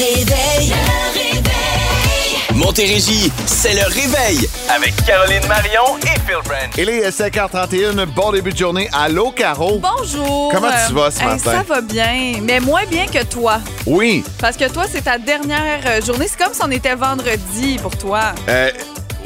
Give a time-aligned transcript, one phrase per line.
[0.00, 0.72] réveil.
[0.72, 2.54] Le réveil.
[2.54, 6.70] Montérégie, c'est le réveil avec Caroline Marion et Phil Branch.
[6.78, 8.88] Il est 5h31, bon début de journée.
[8.92, 9.78] Allô, Caro?
[9.78, 10.50] Bonjour.
[10.54, 11.38] Comment tu vas ce Hey, matin?
[11.38, 13.60] Ça va bien, mais moins bien que toi.
[13.86, 14.24] Oui.
[14.38, 16.26] Parce que toi, c'est ta dernière euh, journée.
[16.28, 18.32] C'est comme si on était vendredi pour toi.
[18.48, 18.70] Euh,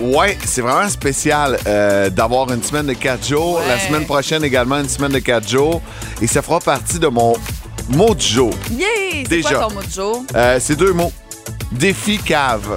[0.00, 3.58] ouais, c'est vraiment spécial euh, d'avoir une semaine de 4 jours.
[3.58, 3.68] Ouais.
[3.68, 5.80] La semaine prochaine également, une semaine de 4 jours.
[6.20, 7.34] Et ça fera partie de mon
[7.88, 8.52] mot du jour.
[8.70, 8.86] Yeah!
[9.22, 9.48] C'est Déjà.
[9.54, 10.24] quoi ton mot jour?
[10.34, 11.12] Euh, c'est deux mots.
[11.72, 12.76] Défi cave.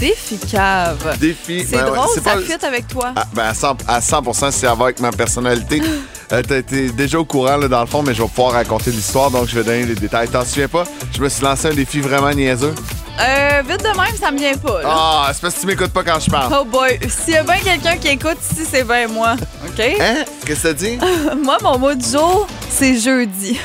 [0.00, 1.16] Défi cave.
[1.20, 1.64] Défi.
[1.68, 3.12] C'est ben drôle, c'est ça pas- fit avec toi.
[3.16, 5.82] Ah, ben à 100, à 100 c'est à voir avec ma personnalité.
[6.32, 8.90] Euh, T'as été déjà au courant là, dans le fond, mais je vais pouvoir raconter
[8.90, 10.26] l'histoire, donc je vais donner les détails.
[10.26, 10.84] T'en souviens pas?
[11.14, 12.74] Je me suis lancé un défi vraiment niaiseux.
[13.20, 14.82] Euh, vite de même, ça me vient pas.
[14.82, 14.88] là.
[14.90, 16.52] Ah, c'est parce que tu m'écoutes pas quand je parle.
[16.60, 19.34] Oh boy, s'il y a bien quelqu'un qui écoute ici, c'est bien moi.
[19.66, 19.80] OK?
[19.80, 20.24] Hein?
[20.44, 20.98] Qu'est-ce que ça dit?
[21.42, 23.58] Moi, mon mot du jour, c'est jeudi.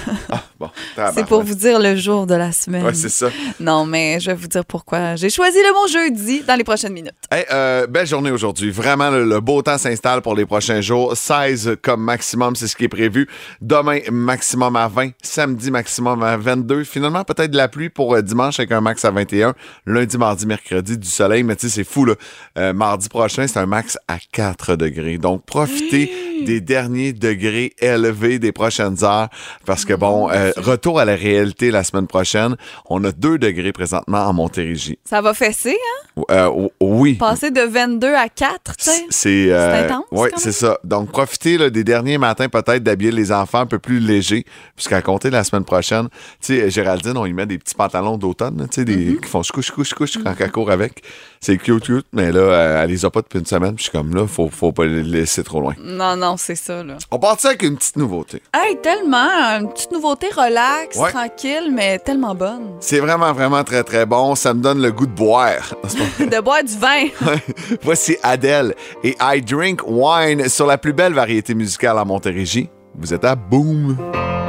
[0.59, 0.69] Bon,
[1.15, 2.83] C'est pour vous dire le jour de la semaine.
[2.85, 3.27] Ouais, c'est ça.
[3.59, 5.15] non, mais je vais vous dire pourquoi.
[5.15, 7.13] J'ai choisi le mot jeudi dans les prochaines minutes.
[7.31, 8.69] Hey, euh, belle journée aujourd'hui.
[8.71, 11.17] Vraiment, le, le beau temps s'installe pour les prochains jours.
[11.17, 13.27] 16 comme maximum, c'est ce qui est prévu.
[13.61, 15.09] Demain, maximum à 20.
[15.21, 16.83] Samedi, maximum à 22.
[16.83, 19.38] Finalement, peut-être de la pluie pour euh, dimanche avec un max à 21.
[19.85, 21.43] Lundi, mardi, mercredi, du soleil.
[21.43, 22.15] Mais tu sais, c'est fou, là.
[22.57, 25.17] Euh, mardi prochain, c'est un max à 4 degrés.
[25.17, 26.11] Donc, profitez
[26.45, 29.27] des derniers degrés élevés des prochaines heures
[29.65, 32.55] parce que, bon, euh, retour à la réalité la semaine prochaine.
[32.89, 34.99] On a 2 degrés présentement en Montérégie.
[35.03, 36.23] Ça va fesser, hein?
[36.31, 37.15] Euh, oui.
[37.15, 39.05] Passer de 22 à 4, tu sais?
[39.09, 40.77] C'est intense, Oui, c'est ça.
[40.83, 44.45] Donc, profitez là, des derniers matins peut-être d'habiller les enfants un peu plus légers,
[44.75, 46.07] puisqu'à compter la semaine prochaine,
[46.41, 49.19] tu sais, Géraldine, on y met des petits pantalons d'automne, tu sais, des Mm-hmm.
[49.29, 51.03] Font couche, couche, couche quand elle court avec.
[51.39, 53.75] C'est cute, cute, mais là, elle les a pas depuis une semaine.
[53.75, 55.73] Puis je suis comme là, faut, faut pas les laisser trop loin.
[55.81, 56.97] Non, non, c'est ça, là.
[57.11, 58.41] On part avec une petite nouveauté?
[58.53, 59.57] Hey, tellement!
[59.59, 61.11] Une petite nouveauté relax, Ouais.
[61.11, 62.71] tranquille, mais tellement bonne.
[62.81, 64.35] C'est vraiment, vraiment très, très bon.
[64.35, 65.73] Ça me donne le goût de boire.
[66.19, 67.07] De boire du vin.
[67.83, 72.69] Voici Adele et I Drink Wine sur la plus belle variété musicale en Montérégie.
[72.95, 73.97] Vous êtes à Boom.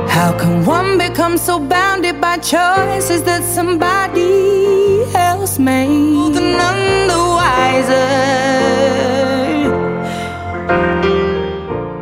[0.08, 6.34] How can one become so bounded by choices that somebody else made?
[6.60, 8.20] None the wiser.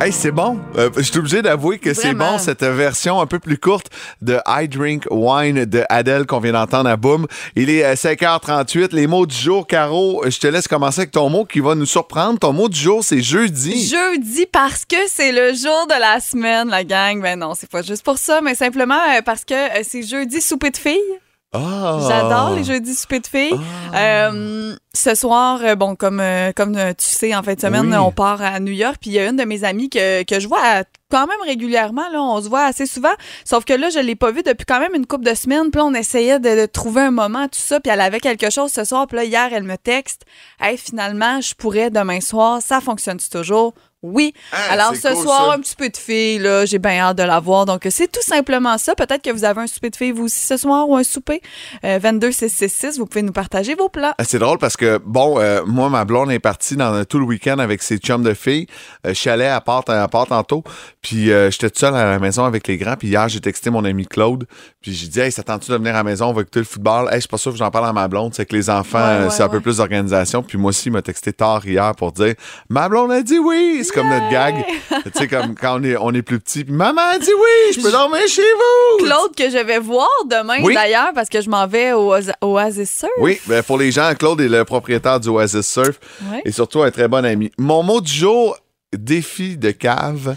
[0.00, 0.60] Hey, c'est bon.
[0.76, 3.88] Euh, je suis obligé d'avouer que c'est bon, cette version un peu plus courte
[4.22, 7.26] de I Drink Wine de Adele qu'on vient d'entendre à Boom.
[7.56, 8.94] Il est euh, 5h38.
[8.94, 11.84] Les mots du jour, Caro, je te laisse commencer avec ton mot qui va nous
[11.84, 12.38] surprendre.
[12.38, 13.88] Ton mot du jour, c'est jeudi.
[13.88, 17.20] Jeudi parce que c'est le jour de la semaine, la gang.
[17.20, 20.40] Ben non, c'est pas juste pour ça, mais simplement euh, parce que euh, c'est jeudi
[20.40, 21.18] souper de filles.
[21.52, 21.98] Ah.
[22.06, 23.58] J'adore les jeudis souper de filles.
[23.94, 27.96] Euh, ce soir, euh, bon, comme, euh, comme tu sais, en fin de semaine, Oui.
[27.96, 30.40] on part à New York, puis il y a une de mes amies que, que
[30.40, 32.06] je vois quand même régulièrement.
[32.12, 33.14] Là, on se voit assez souvent.
[33.46, 35.70] Sauf que là, je l'ai pas vue depuis quand même une couple de semaines.
[35.70, 37.80] Puis là, on essayait de, de trouver un moment, tout ça.
[37.80, 39.06] Puis elle avait quelque chose ce soir.
[39.06, 40.22] Puis là, hier, elle me texte.
[40.60, 42.60] Hey, finalement, je pourrais demain soir.
[42.60, 43.72] Ça fonctionne-tu toujours?
[44.02, 44.32] Oui.
[44.52, 45.54] Ah, Alors, ce cool, soir, ça.
[45.54, 47.66] un petit peu de filles, là, j'ai bien hâte de la voir.
[47.66, 48.94] Donc, c'est tout simplement ça.
[48.94, 51.40] Peut-être que vous avez un souper de filles, vous aussi, ce soir, ou un souper.
[51.84, 54.12] Euh, 22 666, vous pouvez nous partager vos plans.
[54.16, 57.24] Ah, C'est drôle parce que, bon, euh, moi, ma blonde est partie dans, tout le
[57.24, 58.66] week-end avec ses chums de filles.
[59.04, 60.62] Euh, je suis allé à part, à part tantôt.
[61.02, 62.96] Puis euh, j'étais tout seul à la maison avec les grands.
[62.96, 64.46] Puis hier, j'ai texté mon ami Claude.
[64.80, 66.26] Puis j'ai dit, hey, ça tente-tu de venir à la maison?
[66.26, 67.08] On va écouter le football.
[67.08, 68.32] Hey, je suis pas sûr que j'en parle à ma blonde.
[68.32, 70.40] C'est que les enfants, Ouais, euh, ouais, c'est un peu plus d'organisation.
[70.44, 72.34] Puis moi aussi, il m'a texté tard hier pour dire,
[72.68, 73.80] ma blonde a dit oui.
[73.82, 74.64] C'est comme notre gag.
[74.90, 76.62] tu sais, comme quand on est, on est plus petit.
[76.62, 79.04] Puis maman a dit oui, je peux dormir chez vous.
[79.04, 80.74] Claude, que je vais voir demain, Oui.
[80.74, 83.10] d'ailleurs, parce que je m'en vais au Oas- Oasis Surf.
[83.18, 85.98] Oui, ben pour les gens, Claude est le propriétaire du Oasis Surf
[86.44, 87.50] et surtout un très bon ami.
[87.58, 88.56] Mon mot du jour,
[88.96, 90.36] défi de cave.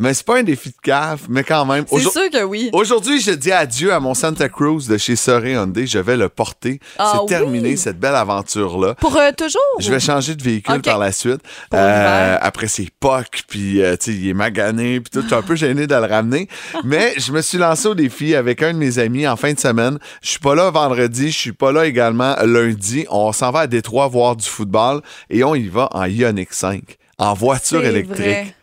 [0.00, 1.84] Mais c'est pas un défi de cave, mais quand même.
[1.86, 2.70] C'est sûr que oui.
[2.72, 5.86] Aujourd'hui, je dis adieu à mon Santa Cruz de chez Soré Hyundai.
[5.86, 6.80] Je vais le porter.
[6.98, 8.94] Ah c'est terminé cette belle aventure-là.
[8.94, 9.60] Pour euh, toujours?
[9.78, 11.40] Je vais changer de véhicule par la suite.
[11.74, 15.20] Euh, après, c'est POC, puis euh, tu sais, il est magané, puis tout.
[15.20, 16.48] Je suis un peu gêné de le ramener.
[16.84, 19.60] Mais je me suis lancé au défi avec un de mes amis en fin de
[19.60, 19.98] semaine.
[20.22, 23.04] Je suis pas là vendredi, je suis pas là également lundi.
[23.10, 26.80] On s'en va à Détroit voir du football et on y va en Ioniq 5,
[27.18, 28.16] en voiture électrique.
[28.16, 28.54] vrai.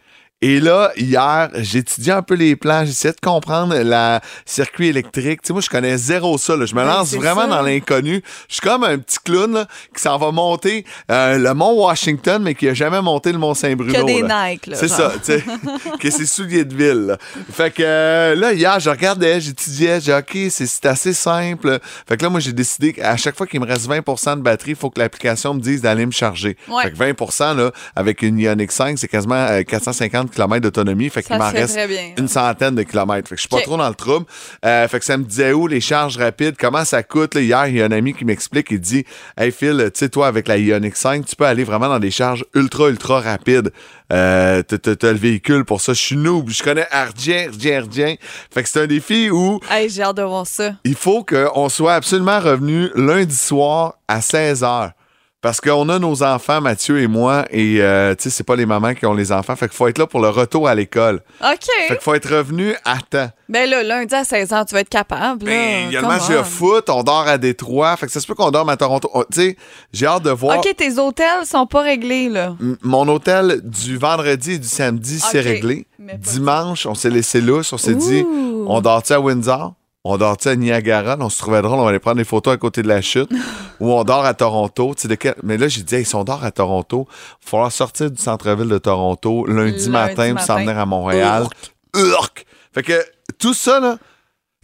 [0.44, 5.42] Et là, hier, j'étudiais un peu les plans, j'essayais de comprendre la circuit électrique.
[5.42, 6.56] Tu sais, moi, je connais zéro ça.
[6.56, 6.68] là.
[6.68, 7.48] Je me lance vraiment ça.
[7.48, 8.22] dans l'inconnu.
[8.48, 12.44] Je suis comme un petit clown là, qui s'en va monter euh, le mont Washington,
[12.44, 13.92] mais qui a jamais monté le mont Saint-Bruno.
[13.92, 14.50] Que des là.
[14.52, 14.76] Nike, là.
[14.78, 15.44] C'est ça, tu sais,
[16.00, 17.08] que c'est souliers de ville.
[17.08, 17.18] là.
[17.52, 21.80] Fait que euh, là, hier, je regardais, j'étudiais, j'ai dit, OK, c'est- c'est assez simple.
[22.08, 24.72] Fait que là, moi, j'ai décidé qu'à chaque fois qu'il me reste 20% de batterie,
[24.72, 26.58] il faut que l'application me dise d'aller me charger.
[26.68, 26.84] Ouais.
[26.84, 31.10] Fait que 20 là, avec une Ioniq 5, c'est quasiment euh, 450 150 km d'autonomie.
[31.10, 32.14] Fait qu'il m'en reste bien.
[32.18, 33.28] une centaine de kilomètres.
[33.30, 34.26] Fait que je suis pas trop dans le trouble.
[34.66, 37.36] Euh, fait que ça me disait où les charges rapides, comment ça coûte.
[37.36, 39.06] Là, hier, il y a un ami qui m'explique, il dit
[39.38, 42.12] Hey Phil, tu sais, toi, avec la Ioniq 5, tu peux aller vraiment dans des
[42.12, 43.72] charges ultra, ultra rapides.
[44.14, 45.94] Euh, t'as le véhicule pour ça.
[45.94, 46.50] Je suis noob.
[46.50, 48.16] Je connais Ardien, Ardien, Ardien.
[48.54, 50.72] Fait que c'est un défi où Hey, j'ai hâte de voir ça.
[50.86, 54.92] il faut qu'on soit absolument revenu lundi soir à 16 h.
[55.40, 58.66] Parce qu'on a nos enfants, Mathieu et moi, et euh, tu sais, c'est pas les
[58.66, 59.56] mamans qui ont les enfants.
[59.56, 61.22] Fait qu'il faut être là pour le retour à l'école.
[61.42, 61.60] OK.
[61.88, 63.30] Fait qu'il faut être revenu à temps.
[63.48, 65.46] Ben là, lundi à 16h, tu vas être capable.
[65.46, 65.52] là.
[65.52, 66.44] Ben, il y a le Come match de on.
[66.44, 67.96] foot, on dort à Détroit.
[67.98, 69.12] Fait que ça se peut qu'on dorme à Toronto.
[69.14, 69.58] Oh, Tu sais,
[69.94, 70.58] j'ai hâte de voir.
[70.58, 72.56] OK, tes hôtels sont pas réglés, là.
[72.60, 75.46] M- Mon hôtel du vendredi et du samedi, c'est Ok.
[75.46, 75.86] réglé.
[76.18, 77.72] Dimanche, on s'est laissé lousse.
[77.74, 78.26] On s'est dit,
[78.66, 79.74] on dort-tu à Windsor?
[80.10, 81.18] On dort-tu à Niagara?
[81.20, 83.30] On se trouvait drôle, on va aller prendre des photos à côté de la chute.
[83.80, 84.94] ou on dort à Toronto.
[85.04, 87.72] De quel- Mais là, j'ai dit, hey, si on dort à Toronto, il va falloir
[87.72, 91.48] sortir du centre-ville de Toronto lundi, Lundi matin pour s'en venir à Montréal.
[91.96, 92.46] Urk!
[92.74, 93.04] Fait que
[93.40, 93.98] tout ça, là,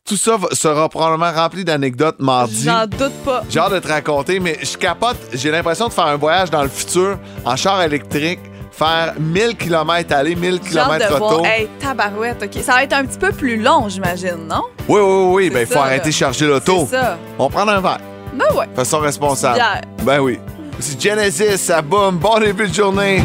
[0.06, 2.63] tout ça sera probablement rempli d'anecdotes mardi.
[2.66, 3.44] J'en doute pas.
[3.50, 5.18] J'ai hâte de te raconter, mais je capote.
[5.34, 8.39] J'ai l'impression de faire un voyage dans le futur en char électrique,
[8.74, 11.46] faire 1000 km aller, 1000 J'ai hâte km retour.
[11.46, 12.62] Hey, tabarouette, OK.
[12.64, 14.64] Ça va être un petit peu plus long, j'imagine, non?
[14.88, 16.88] Oui, oui, oui, Ben, il faut arrêter de charger l'auto.
[16.90, 17.18] C'est ça.
[17.38, 18.00] On prend un verre.
[18.34, 18.66] Ben ouais.
[18.75, 19.56] Façon responsable.
[19.56, 19.81] Bière.
[20.04, 20.40] Ben oui.
[20.80, 22.18] C'est Genesis, ça boum.
[22.18, 23.22] Bon début de journée.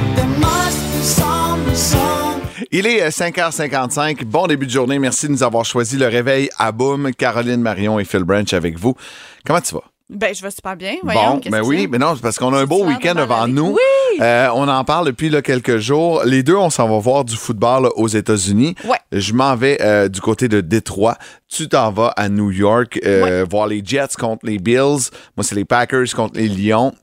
[2.70, 4.24] Il est euh, 5h55.
[4.24, 4.98] Bon début de journée.
[4.98, 7.10] Merci de nous avoir choisi le réveil à boum.
[7.16, 8.94] Caroline Marion et Phil Branch avec vous.
[9.46, 9.84] Comment tu vas?
[10.10, 10.96] Ben, je vais super bien.
[11.02, 13.72] Voyons, bon, ben oui, mais non, c'est parce qu'on a un beau week-end devant nous.
[13.76, 14.20] Oui!
[14.22, 16.22] Euh, on en parle depuis là, quelques jours.
[16.24, 18.74] Les deux, on s'en va voir du football là, aux États-Unis.
[18.84, 18.96] Ouais.
[19.12, 21.18] Je m'en vais euh, du côté de Détroit.
[21.46, 25.10] Tu t'en vas à New York euh, voir les Jets contre les Bills.
[25.36, 26.94] Moi, c'est les Packers contre les Lions.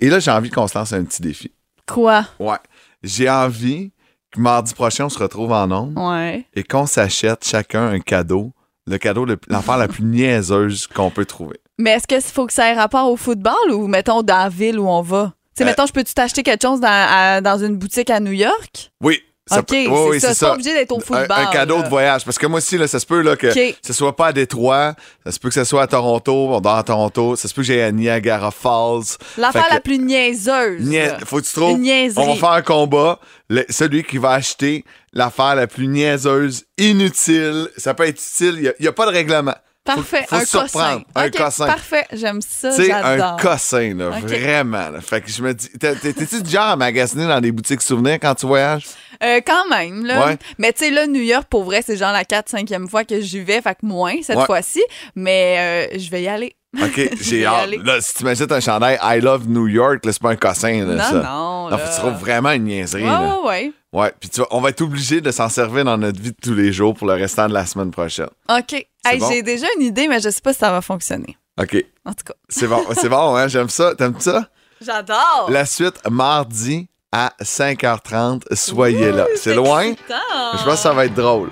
[0.00, 1.50] Et là, j'ai envie qu'on se lance un petit défi.
[1.86, 2.24] Quoi?
[2.38, 2.56] Ouais.
[3.02, 3.90] J'ai envie
[4.30, 6.46] que mardi prochain, on se retrouve en ondes Ouais.
[6.54, 8.52] et qu'on s'achète chacun un cadeau.
[8.86, 11.58] Le cadeau, l'affaire la plus niaiseuse qu'on peut trouver.
[11.78, 14.78] Mais est-ce qu'il faut que ça ait rapport au football ou, mettons, dans la ville
[14.78, 15.32] où on va?
[15.54, 18.20] Tu sais, Euh, mettons, je peux-tu t'acheter quelque chose dans, à- dans une boutique à
[18.20, 18.90] New York?
[19.02, 19.20] Oui.
[19.46, 20.34] ça OK, oui, c'est oui, ça.
[20.34, 21.26] C'est pas obligé d'être au Un- football.
[21.36, 21.82] Un, cadeau là.
[21.82, 22.24] de voyage.
[22.24, 23.76] Parce que moi aussi, là, ça se peut là, que OK.
[23.84, 24.94] ce soit pas à Détroit,
[25.26, 27.62] ça se peut que ce soit à Toronto, on dort à Toronto, ça se peut
[27.62, 29.16] que j'aille à Niagara Falls.
[29.36, 30.80] L'affaire la plus niaiseuse.
[30.88, 31.18] Nia-.
[31.26, 31.80] Faut que tu trouves.
[32.16, 33.18] On va faire un combat.
[33.50, 37.68] Le- celui qui va acheter l'affaire la plus niaiseuse, inutile.
[37.76, 38.72] Ça peut être utile.
[38.78, 39.54] Il n'y a, pas de règlement.
[39.84, 40.24] Parfait.
[40.28, 41.02] Faut, faut un cossin.
[41.14, 41.66] Un cossin.
[41.66, 42.04] Parfait.
[42.12, 42.70] J'aime ça.
[42.70, 43.36] Sais, un J'adore.
[43.36, 44.90] cossin, là, vraiment.
[44.90, 45.00] là.
[45.00, 47.82] Fait que je me dis, t'es- t'es- t'es-tu du genre à magasiner dans des boutiques
[47.82, 48.84] souvenirs quand tu voyages?
[49.24, 50.26] Euh, quand même, là.
[50.26, 50.36] Ouais.
[50.58, 53.40] Mais tu sais, là, New York, pour vrai, c'est genre la 4-5e fois que j'y
[53.40, 54.46] vais, fait que moins cette Ouais.
[54.46, 54.82] fois-ci.
[55.16, 56.54] Mais euh, je vais y aller.
[56.80, 57.70] OK, j'ai hâte.
[57.84, 60.84] Là, si tu m'achètes un chandail I love New York, là, c'est pas un cossin,
[60.86, 61.12] là, non, ça.
[61.12, 61.70] non.
[61.70, 61.78] Non, là.
[61.92, 63.38] tu trouves vraiment une niaiserie, Ouais, là.
[63.42, 63.72] ouais, ouais.
[63.92, 66.36] Ouais, puis tu vois, on va être obligé de s'en servir dans notre vie de
[66.42, 68.28] tous les jours pour le restant de la semaine prochaine.
[68.48, 68.86] OK.
[69.04, 69.28] Hey, bon?
[69.30, 71.36] J'ai déjà une idée, mais je sais pas si ça va fonctionner.
[71.60, 73.94] OK, En tout cas, c'est bon, c'est bon, hein, j'aime ça.
[73.94, 74.48] T'aimes ça?
[74.80, 75.46] j'adore.
[75.50, 79.26] La suite, mardi à 5h30, soyez là.
[79.36, 79.82] C'est loin?
[79.82, 80.14] excitant.
[80.58, 81.50] Je pense que ça va être drôle.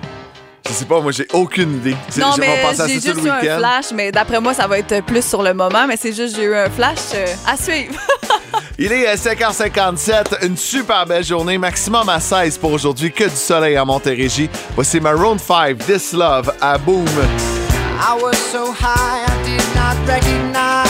[0.68, 1.96] Je sais pas, moi, j'ai aucune idée.
[2.18, 5.42] Non, mais j'ai juste eu un flash, mais d'après moi, ça va être plus sur
[5.42, 7.94] le moment, mais c'est juste j'ai eu un flash euh, à suivre.
[8.78, 13.36] Il est à 5h57, une super belle journée, maximum à 16 pour aujourd'hui, que du
[13.36, 14.48] soleil à Montérégie.
[14.74, 17.04] Voici Maroon 5, This Love à Boom.
[17.06, 20.88] I was so high I did not recognize.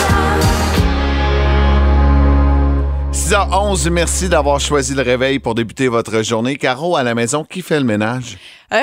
[3.11, 6.55] 6h11, merci d'avoir choisi le réveil pour débuter votre journée.
[6.57, 8.37] Caro, à la maison, qui fait le ménage?
[8.73, 8.77] Euh,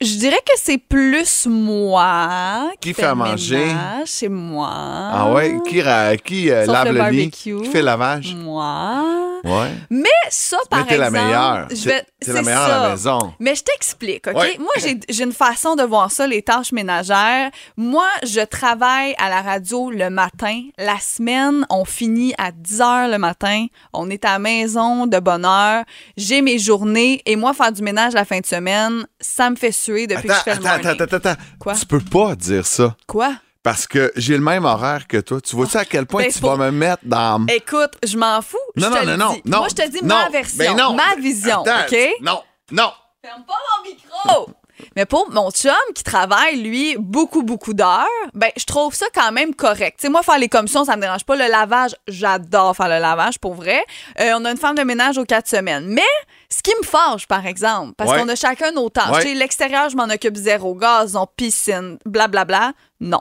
[0.00, 3.66] je dirais que c'est plus moi Qui fais fait à manger?
[4.06, 4.70] C'est moi.
[4.72, 5.54] Ah ouais?
[5.68, 7.30] Qui, ra- qui euh, lave le le, lit?
[7.30, 8.34] Qui fait le lavage?
[8.34, 9.04] Moi.
[9.44, 9.70] Ouais.
[9.90, 11.66] Mais ça, par Mais t'es la exemple, meilleure.
[11.70, 12.82] je T'es- vais- t'es la c'est meilleure à ça.
[12.84, 13.34] la maison.
[13.40, 14.36] Mais je t'explique, OK?
[14.36, 14.56] Ouais.
[14.58, 17.50] Moi, j'ai j'ai une façon de voir ça, les tâches ménagères.
[17.76, 20.62] Moi, je travaille à la radio le matin.
[20.78, 23.66] La semaine, on finit à 10 heures le matin.
[23.92, 25.84] On est à la maison de bonne heure.
[26.16, 27.20] J'ai mes journées.
[27.26, 30.42] Et moi, faire du ménage la fin de semaine, ça me fait suer depuis Attends,
[30.44, 31.02] que je fais le attends, morning.
[31.02, 31.42] attends, attends, attends.
[31.58, 31.74] Quoi?
[31.74, 32.96] Tu peux pas dire ça.
[33.06, 33.34] Quoi?
[33.62, 35.40] Parce que j'ai le même horaire que toi.
[35.40, 37.46] Tu vois-tu à quel point Ben, tu vas me mettre dans...
[37.46, 38.56] Écoute, je m'en fous.
[38.76, 39.58] Non, je non, te non, non, non.
[39.58, 40.94] Moi, je te dis non, ma version, ben non.
[40.94, 41.96] ma vision, Attends, OK?
[42.22, 42.42] Non,
[42.72, 42.90] non.
[43.24, 44.50] Ferme pas mon micro!
[44.96, 49.32] Mais pour mon chum qui travaille, lui, beaucoup, beaucoup d'heures, ben, je trouve ça quand
[49.32, 49.98] même correct.
[50.00, 51.36] Tu sais, moi, faire les commissions, ça me dérange pas.
[51.36, 53.82] Le lavage, j'adore faire le lavage, pour vrai.
[54.20, 55.86] Euh, on a une femme de ménage aux quatre semaines.
[55.88, 56.02] Mais,
[56.48, 58.20] ce qui me fâche, par exemple, parce Ouais.
[58.20, 59.24] qu'on a chacun nos tâches.
[59.24, 59.34] Ouais.
[59.34, 60.74] L'extérieur, je m'en occupe zéro.
[60.74, 62.72] Gazon, piscine, blablabla.
[63.00, 63.20] Non.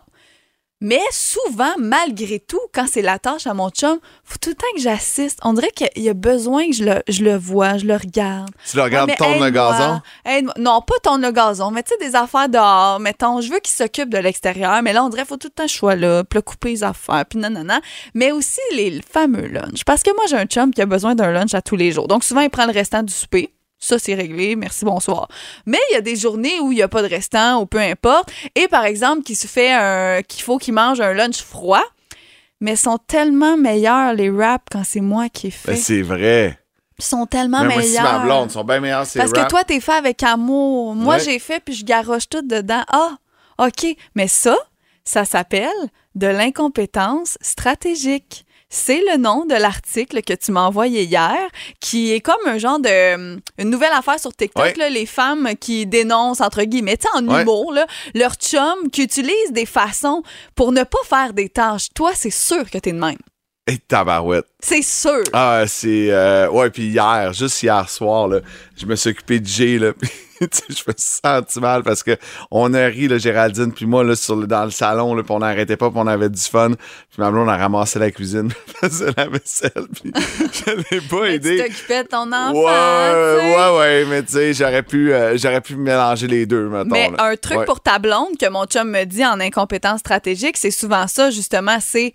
[0.81, 4.65] Mais souvent, malgré tout, quand c'est la tâche à mon chum, faut tout le temps
[4.75, 5.39] que j'assiste.
[5.43, 8.49] On dirait qu'il y a besoin que je le, je le vois, je le regarde.
[8.69, 10.01] Tu le regardes Ouais, le gazon?
[10.57, 12.99] Non, pas tourner le gazon, mais tu sais, des affaires dehors.
[12.99, 15.53] Mettons, je veux qu'il s'occupe de l'extérieur, mais là, on dirait qu'il faut tout le
[15.53, 17.79] temps que je sois là, puis couper les affaires, puis nanana.
[18.15, 19.83] Mais aussi les fameux lunchs.
[19.85, 22.07] Parce que moi, j'ai un chum qui a besoin d'un lunch à tous les jours.
[22.07, 23.53] Donc, souvent, il prend le restant du souper.
[23.83, 24.55] Ça, c'est réglé.
[24.55, 25.27] Merci, bonsoir.
[25.65, 27.79] Mais il y a des journées où il n'y a pas de restant ou peu
[27.79, 28.31] importe.
[28.55, 31.83] Et par exemple, qu'il se fait un, qu'il faut qu'il mange un lunch froid.
[32.59, 35.71] Mais sont tellement meilleurs, les wraps, quand c'est moi qui ai fait.
[35.71, 36.59] Ben, c'est vrai.
[36.99, 38.03] Ils sont tellement Mais moi aussi, meilleurs.
[38.03, 40.93] ma blonde, sont bien meilleurs, c'est Parce que toi, t'es fait avec amour.
[40.93, 41.19] Moi, Ouais.
[41.19, 42.83] j'ai fait, puis je garoche tout dedans.
[42.87, 43.17] Ah,
[43.57, 43.87] OK.
[44.13, 44.55] Mais ça,
[45.03, 45.71] ça s'appelle
[46.13, 48.45] de l'incompétence stratégique.
[48.73, 51.35] C'est le nom de l'article que tu m'as envoyé hier,
[51.81, 54.73] qui est comme un genre de hum, une nouvelle affaire sur TikTok, Ouais.
[54.77, 57.41] là, les femmes qui dénoncent entre guillemets, tu sais, en Ouais.
[57.41, 57.85] humour, là,
[58.15, 60.23] leur chum qui utilise des façons
[60.55, 61.89] pour ne pas faire des tâches.
[61.93, 63.17] Toi, c'est sûr que t'es de même.
[63.67, 64.45] Et tabarouette.
[64.61, 65.21] C'est sûr.
[65.33, 66.09] Ah, c'est.
[66.09, 68.39] euh, ouais, puis hier, juste hier soir, là,
[68.77, 69.91] je me suis occupé de Jay, là.
[70.69, 72.17] je me suis senti mal parce que
[72.49, 75.31] on a ri, là, Géraldine, puis moi, là, sur le- dans le salon, là, puis
[75.31, 76.71] on n'arrêtait pas, puis on avait du fun.
[76.71, 79.71] Puis ma blonde a ramassé la cuisine, faisait la vaisselle,
[80.01, 81.57] puis je l'ai pas Mais tu aidé.
[81.63, 82.53] t'occupais de ton enfant.
[82.53, 86.89] Ouais, ouais, ouais, mais tu sais, j'aurais pu, euh, j'aurais pu mélanger les deux, mettons.
[86.89, 87.25] Mais là.
[87.25, 87.65] un truc Ouais.
[87.65, 91.77] pour ta blonde que mon chum me dit en incompétence stratégique, c'est souvent ça, justement,
[91.79, 92.13] c'est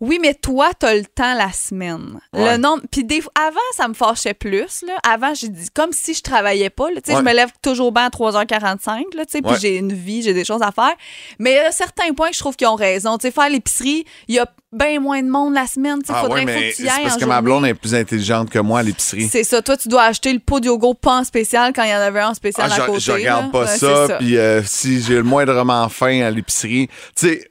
[0.00, 2.18] oui, mais toi, t'as le temps la semaine.
[2.32, 2.52] Ouais.
[2.52, 2.82] Le nombre.
[2.90, 3.22] Puis des...
[3.34, 4.82] avant, ça me fâchait plus.
[4.86, 4.94] Là.
[5.08, 6.88] Avant, j'ai dit comme si je travaillais pas.
[6.90, 6.96] là.
[7.06, 7.14] Ouais.
[7.16, 9.56] Je me lève toujours bien à 3h45, là, puis Ouais.
[9.60, 10.94] j'ai une vie, j'ai des choses à faire.
[11.38, 13.16] Mais il y a certains points que je trouve qu'ils ont raison.
[13.18, 16.00] Tu sais, faire l'épicerie, il y a bien moins de monde la semaine.
[16.08, 18.50] Ah faudrait faut que tu c'est y ailles parce que ma blonde est plus intelligente
[18.50, 19.28] que moi à l'épicerie.
[19.28, 19.62] C'est ça.
[19.62, 22.00] Toi, tu dois acheter le pot de yogourt pas en spécial quand il y en
[22.00, 23.00] avait un en spécial Ah, à je, côté.
[23.00, 23.50] je regarde là.
[23.52, 27.48] pas ça, puis euh, si j'ai le moindrement faim à l'épicerie, tu sais,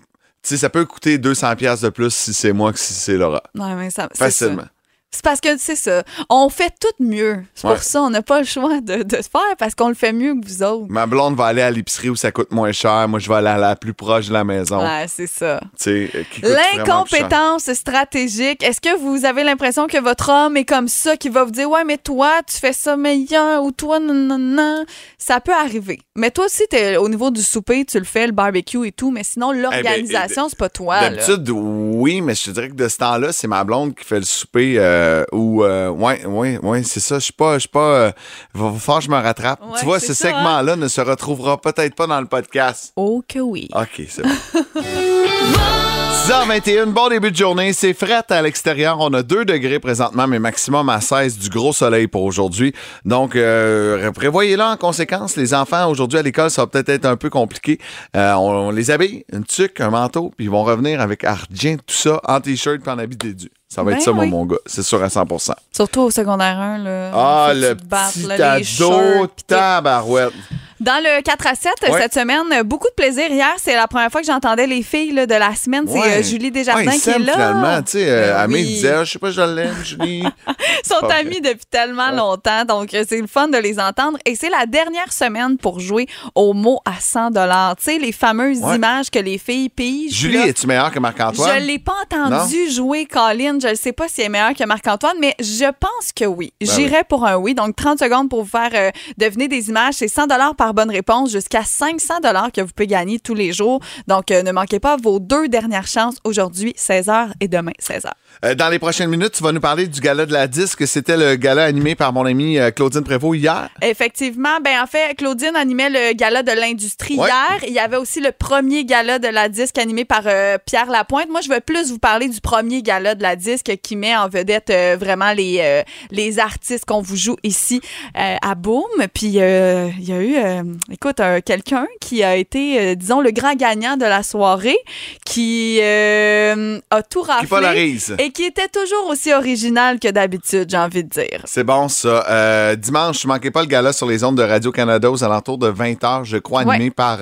[0.49, 3.43] sais, ça peut coûter 200 pièces de plus si c'est moi que si c'est Laura.
[3.53, 4.09] Mais ça.
[4.13, 4.63] Facilement.
[5.11, 6.03] C'est parce que c'est ça.
[6.29, 7.41] On fait tout mieux.
[7.53, 7.75] C'est Ouais.
[7.75, 8.01] pour ça.
[8.01, 10.45] On n'a pas le choix de, de se faire parce qu'on le fait mieux que
[10.45, 10.87] vous autres.
[10.89, 13.07] Ma blonde va aller à l'épicerie où ça coûte moins cher.
[13.07, 14.83] Moi, je vais aller à la plus proche de la maison.
[14.83, 15.61] Ouais, c'est ça.
[15.87, 16.07] Euh.
[16.43, 18.61] L'incompétence stratégique.
[18.63, 21.69] Est-ce que vous avez l'impression que votre homme est comme ça, qui va vous dire
[21.69, 24.85] Ouais, mais toi, tu fais ça meilleur ou toi, non, non, non.
[25.17, 26.01] Ça peut arriver.
[26.17, 29.11] Mais toi aussi, t'es- au niveau du souper, tu le fais, le barbecue et tout,
[29.11, 31.01] mais sinon, l'organisation, c'est pas toi.
[31.01, 31.09] là.
[31.09, 34.19] D'habitude, oui, mais je te dirais que de ce temps-là, c'est ma blonde qui fait
[34.19, 34.75] le souper.
[34.77, 37.15] Euh, ou, euh, ouais, ouais, ouais, c'est ça.
[37.19, 37.79] Je suis pas, je suis pas.
[37.95, 38.11] euh,
[38.53, 39.59] va falloir que je me rattrape.
[39.61, 40.15] Ouais, tu vois, ce hein?
[40.15, 42.93] segment-là ne se retrouvera peut-être pas dans le podcast.
[42.95, 43.67] Oh que oui.
[43.75, 44.29] OK, c'est bon.
[46.25, 47.71] 6h21, bon début de journée.
[47.71, 48.97] C'est fret à l'extérieur.
[48.99, 52.73] On a 2 degrés présentement, mais maximum à 16 du gros soleil pour aujourd'hui.
[53.05, 55.35] Donc, euh, prévoyez-le en conséquence.
[55.35, 57.77] Les enfants, aujourd'hui à l'école, ça va peut-être être un peu compliqué.
[58.15, 61.75] Euh, on, on les habille, une tuque, un manteau, puis ils vont revenir avec argent,
[61.85, 63.51] tout ça, en t-shirt puis en habit dédu.
[63.69, 64.27] Ça va Ben être ça, oui.
[64.27, 64.57] mon, gars.
[64.65, 66.77] C'est sûr à 100% Surtout au secondaire 1.
[66.79, 70.33] Là, Ah, le te battes, petit là, les shirts, tabarouette.
[70.81, 72.01] Dans le 4 à 7 Ouais.
[72.01, 73.29] cette semaine, beaucoup de plaisir.
[73.29, 75.85] Hier, c'est la première fois que j'entendais les filles là, de la semaine.
[75.87, 76.19] C'est Ouais.
[76.19, 77.31] euh, Julie Desjardins Ouais, qui est là.
[77.33, 78.63] finalement, tu sais, euh, Ben Amé oui.
[78.65, 80.23] disait, Ah, je sais pas, je l'aime, Julie.
[80.47, 84.17] Ils sont amis depuis tellement longtemps, donc euh, c'est le fun de les entendre.
[84.25, 88.59] Et c'est la dernière semaine pour jouer au mot à 100 Tu sais, les fameuses
[88.59, 90.13] images que les filles pigent.
[90.13, 91.61] Julie, es-tu meilleure que Marc-Antoine?
[91.61, 93.59] Je l'ai pas entendu jouer, Colin.
[93.61, 96.51] Je ne sais pas si elle est meilleure que Marc-Antoine, mais je pense que oui.
[96.59, 97.53] Ben J'irais pour un oui.
[97.53, 99.93] Donc, 30 secondes pour vous faire euh, deviner des images.
[99.95, 100.25] C'est 100
[100.57, 102.15] par bonne réponse jusqu'à 500
[102.53, 103.79] que vous pouvez gagner tous les jours.
[104.07, 108.09] Donc, euh, ne manquez pas vos deux dernières chances aujourd'hui, 16h et demain, 16h.
[108.43, 110.85] Euh, dans les prochaines minutes, tu vas nous parler du gala de la disque.
[110.87, 113.69] C'était le gala animé par mon amie euh, Claudine Prévost hier.
[113.81, 117.27] Effectivement, ben en fait, Claudine animait le gala de l'industrie Ouais.
[117.29, 117.63] hier.
[117.67, 121.29] Il y avait aussi le premier gala de la disque animé par euh, Pierre Lapointe.
[121.29, 124.27] Moi, je veux plus vous parler du premier gala de la disque qui met en
[124.29, 127.81] vedette vraiment les, les artistes qu'on vous joue ici
[128.13, 128.83] à Boom.
[129.13, 129.87] Puis il y a
[130.21, 134.23] eu, euh, écoute, euh, quelqu'un qui a été, euh, disons, le grand gagnant de la
[134.23, 134.77] soirée,
[135.25, 138.15] qui euh, a tout Qui raflé polarise.
[138.19, 141.41] et qui était toujours aussi original que d'habitude, j'ai envie de dire.
[141.45, 142.75] C'est bon, ça.
[142.75, 146.23] Dimanche, ne manquez pas le gala sur les ondes de Radio-Canada aux alentours de 20h,
[146.25, 146.89] je crois, animé Ouais.
[146.91, 147.19] par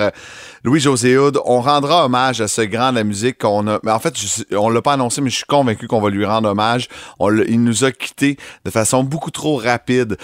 [0.64, 1.40] Louis-José Houd.
[1.46, 3.80] On rendra hommage à ce grand de la musique qu'on a...
[3.84, 6.26] Mais en fait, je on l'a pas annoncé, mais je suis convaincu qu'on va lui
[6.26, 6.88] rendre hommage.
[7.20, 10.18] On il nous a quittés de façon beaucoup trop rapide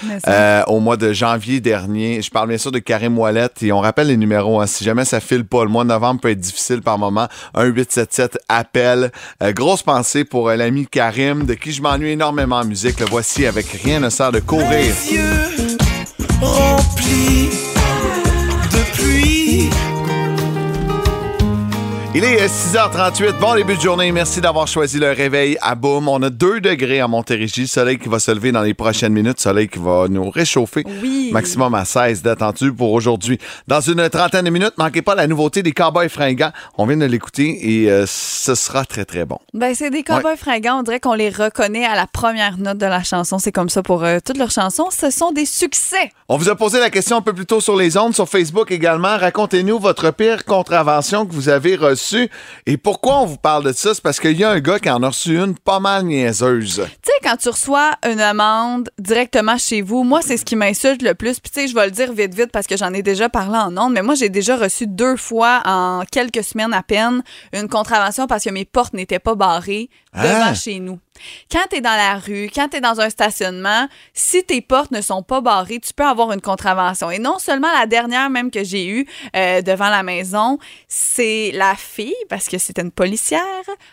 [0.68, 2.22] au mois de janvier dernier.
[2.22, 2.80] Je parle bien sûr de
[3.62, 4.62] Et on rappelle les numéros.
[4.62, 4.68] hein.
[4.68, 7.28] si jamais ça file pas, le mois de novembre peut être difficile par moment.
[7.56, 9.12] 1-877 appel.
[9.42, 13.00] Euh, grosse pensée pour euh, l'ami Karim, de qui je m'ennuie énormément en musique.
[13.00, 14.94] Le voici avec Rien ne sert de courir.
[22.16, 23.34] Il est euh, 6h38.
[23.40, 24.12] Bon début de journée.
[24.12, 26.08] Merci d'avoir choisi le réveil à Boom.
[26.08, 27.68] On a 2 degrés à Montérégie.
[27.68, 29.40] Soleil qui va se lever dans les prochaines minutes.
[29.40, 30.84] Soleil qui va nous réchauffer.
[31.04, 31.30] Oui.
[31.32, 33.38] Maximum à 16 d'attendu pour aujourd'hui.
[33.68, 36.52] Dans une trentaine de minutes, manquez pas la nouveauté des Cowboys fringants.
[36.80, 39.38] On vient de l'écouter et euh, ce sera très, très bon.
[39.54, 40.80] Ben, c'est des cowboys fringants.
[40.80, 43.38] On dirait qu'on les reconnaît à la première note de la chanson.
[43.38, 44.88] C'est comme ça pour euh, toutes leurs chansons.
[44.90, 46.12] Ce sont des succès.
[46.28, 48.72] On vous a posé la question un peu plus tôt sur les ondes, sur Facebook
[48.72, 49.16] également.
[49.16, 51.99] Racontez-nous votre pire contravention que vous avez reçue.
[52.66, 53.94] Et pourquoi on vous parle de ça?
[53.94, 56.82] C'est parce qu'il y a un gars qui en a reçu une pas mal niaiseuse.
[57.02, 61.02] Tu sais, quand tu reçois une amende directement chez vous, moi, c'est ce qui m'insulte
[61.02, 61.40] le plus.
[61.40, 63.58] Puis, tu sais, je vais le dire vite, vite parce que j'en ai déjà parlé
[63.58, 67.68] en ondes, mais moi, j'ai déjà reçu deux fois en quelques semaines à peine une
[67.68, 70.54] contravention parce que mes portes n'étaient pas barrées devant Ah.
[70.56, 71.00] chez nous.
[71.52, 74.92] Quand tu es dans la rue, quand tu es dans un stationnement, si tes portes
[74.92, 77.12] ne sont pas barrées, tu peux avoir une contravention.
[77.12, 81.76] Et non seulement la dernière même que j'ai eue euh, devant la maison, c'est la
[81.76, 83.42] fille, parce que c'était une policière,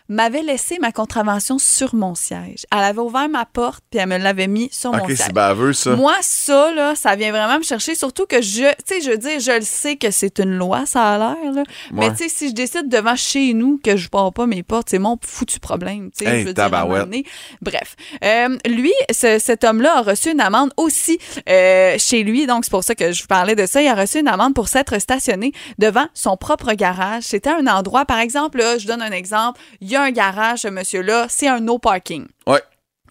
[0.08, 2.64] m'avait laissé ma contravention sur mon siège.
[2.70, 5.18] Elle avait ouvert ma porte, puis elle me l'avait mis sur mon siège.
[5.18, 5.96] c'est baveux, ça.
[5.96, 9.18] Moi, ça, là, ça vient vraiment me chercher, surtout que je, tu sais, je veux
[9.18, 11.64] dire, je le sais que c'est une loi, ça a l'air, là.
[11.92, 14.90] Mais tu sais, si je décide devant chez nous que je pars pas mes portes,
[14.90, 16.30] c'est mon foutu problème, tu sais.
[16.30, 17.04] Hey, je veux dire, à un moment tabarouette.
[17.04, 17.24] donné.
[17.62, 17.96] Bref.
[18.24, 22.70] Euh, lui, ce- cet homme-là a reçu une amende aussi euh, chez lui, donc c'est
[22.70, 23.80] pour ça que je vous parlais de ça.
[23.82, 27.24] Il a reçu une amende pour s'être stationné devant son propre garage.
[27.24, 30.60] C'était un endroit, par exemple, là, je donne un exemple, il y a un garage,
[30.60, 32.26] ce monsieur-là, c'est un no parking.
[32.46, 32.60] Ouais.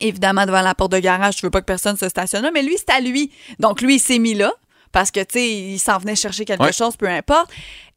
[0.01, 2.63] Évidemment, devant la porte de garage, je veux pas que personne se stationne là, mais
[2.63, 3.31] lui, c'est à lui.
[3.59, 4.51] Donc, lui, il s'est mis là
[4.91, 6.73] parce que, tu sais, il s'en venait chercher quelque Ouais.
[6.73, 7.49] chose, peu importe.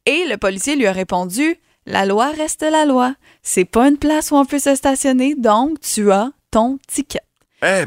[0.05, 3.13] Et le policier lui a répondu La loi reste la loi.
[3.41, 7.21] C'est pas une place où on peut se stationner, donc tu as ton ticket.
[7.61, 7.85] Hein,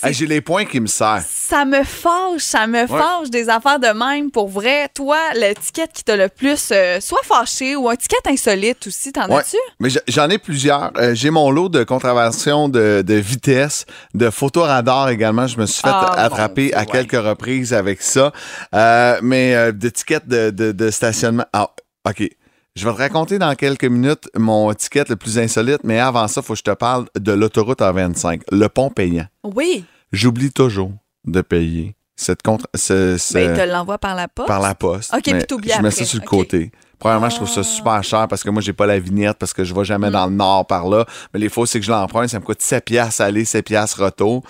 [0.00, 1.26] Hey, J'ai les points qui me servent.
[1.28, 4.30] Ça me fâche, ça me fâche des affaires de même.
[4.30, 8.16] Pour vrai, toi, le ticket qui t'a le plus euh, soit fâché ou un ticket
[8.26, 9.40] insolite aussi, t'en Ouais.
[9.40, 9.56] as-tu?
[9.80, 10.92] Mais j'en ai plusieurs.
[10.98, 15.48] Euh, J'ai mon lot de contraventions de, de vitesse, de photoradar également.
[15.48, 16.86] Je me suis fait Ah, attraper à ouais.
[16.86, 18.32] quelques reprises avec ça.
[18.76, 21.44] Euh, mais euh, de, de- de stationnement.
[21.52, 21.70] Ah,
[22.08, 22.22] OK.
[22.78, 26.42] Je vais te raconter dans quelques minutes mon ticket le plus insolite, mais avant ça,
[26.42, 29.26] il faut que je te parle de l'autoroute A25, le pont payant.
[29.42, 29.84] Oui.
[30.12, 30.92] J'oublie toujours
[31.24, 34.46] de payer cette contre ce- ce- Ben, il te l'envoie par la poste?
[34.46, 35.12] par la poste.
[35.12, 36.70] OK, mais puis t'oublies Je mets ça sur le côté.
[37.00, 39.64] Premièrement, je trouve ça super cher parce que moi, j'ai pas la vignette parce que
[39.64, 41.04] je vais jamais dans le nord par là.
[41.34, 44.04] Mais les fois, c'est que je l'emprunte, ça me coûte 7 piastres aller, 7 piastres
[44.04, 44.44] retour.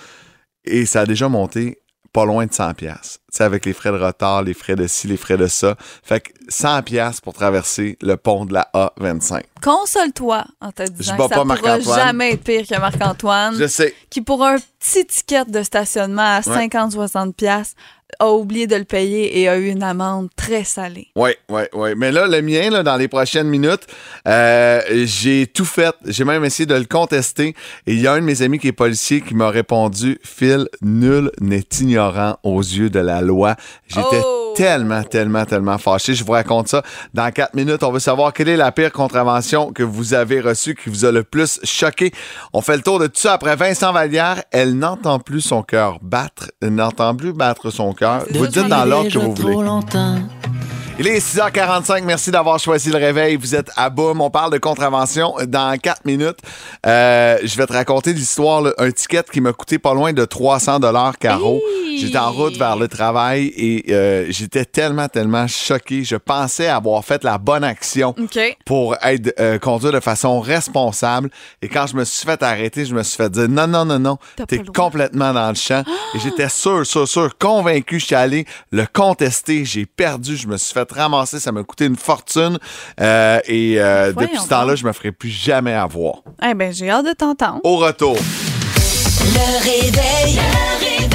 [0.65, 1.79] Et ça a déjà monté
[2.11, 3.19] pas loin de 100 piastres.
[3.31, 5.75] Tu sais, avec les frais de retard, les frais de ci, les frais de ça.
[6.03, 9.43] Fait que 100 piastres pour traverser le pont de la A25.
[9.61, 13.93] Console-toi en te disant que ça pas pourra jamais être pire que Marc-Antoine, Je sais.
[14.09, 17.75] qui pour un petit ticket de stationnement à 50-60 pièces
[18.17, 21.07] a oublié de le payer et a eu une amende très salée.
[21.15, 21.89] Oui, oui, oui.
[21.95, 23.87] Mais là, le mien, là, dans les prochaines minutes,
[24.27, 25.95] euh, j'ai tout fait.
[26.05, 27.55] J'ai même essayé de le contester.
[27.87, 30.67] Et il y a un de mes amis qui est policier qui m'a répondu Phil,
[30.81, 33.55] nul n'est ignorant aux yeux de la loi.
[33.87, 34.48] J'étais Oh!
[34.59, 36.13] Tellement, tellement, tellement fâché.
[36.13, 36.83] Je vous raconte ça.
[37.13, 40.75] Dans quatre minutes, on veut savoir quelle est la pire contravention que vous avez reçue,
[40.75, 42.11] qui vous a le plus choqué.
[42.51, 44.43] On fait le tour de tout ça après Vincent Vallière.
[44.51, 46.51] Elle n'entend plus son cœur battre.
[46.61, 48.25] Elle n'entend plus battre son cœur.
[48.33, 50.58] Vous dites dans l'ordre que vous voulez.
[51.01, 52.03] Il est 6h45.
[52.03, 53.37] Merci d'avoir choisi le réveil.
[53.37, 54.19] Vous êtes à boum.
[54.19, 56.39] On parle de contravention dans 4 minutes.
[56.85, 58.61] Euh, je vais te raconter l'histoire.
[58.61, 58.73] là.
[58.77, 61.13] Un ticket qui m'a coûté pas loin de 300 dollars.
[61.23, 61.97] Hi!
[62.01, 66.03] J'étais en route vers le travail et euh, j'étais tellement, tellement choqué.
[66.03, 68.57] Je pensais avoir fait la bonne action OK.
[68.65, 71.29] pour être euh, conduire de façon responsable.
[71.61, 73.99] Et quand je me suis fait arrêter, je me suis fait dire non, non, non,
[73.99, 75.83] non, T'as t'es complètement dans le champ.
[76.13, 78.01] Et j'étais sûr, sûr, sûr, convaincu.
[78.01, 79.63] Je suis allé le contester.
[79.63, 80.35] J'ai perdu.
[80.35, 81.39] Je me suis fait ramasser.
[81.39, 82.57] Ça m'a coûté une fortune.
[82.99, 86.23] Euh, et euh, Voyons depuis ce temps-là, je me ferai plus jamais avoir.
[86.43, 87.59] Eh ben, j'ai hâte de t'entendre.
[87.63, 88.15] Au retour.
[88.15, 90.35] Le réveil.
[90.35, 91.09] Le réveil.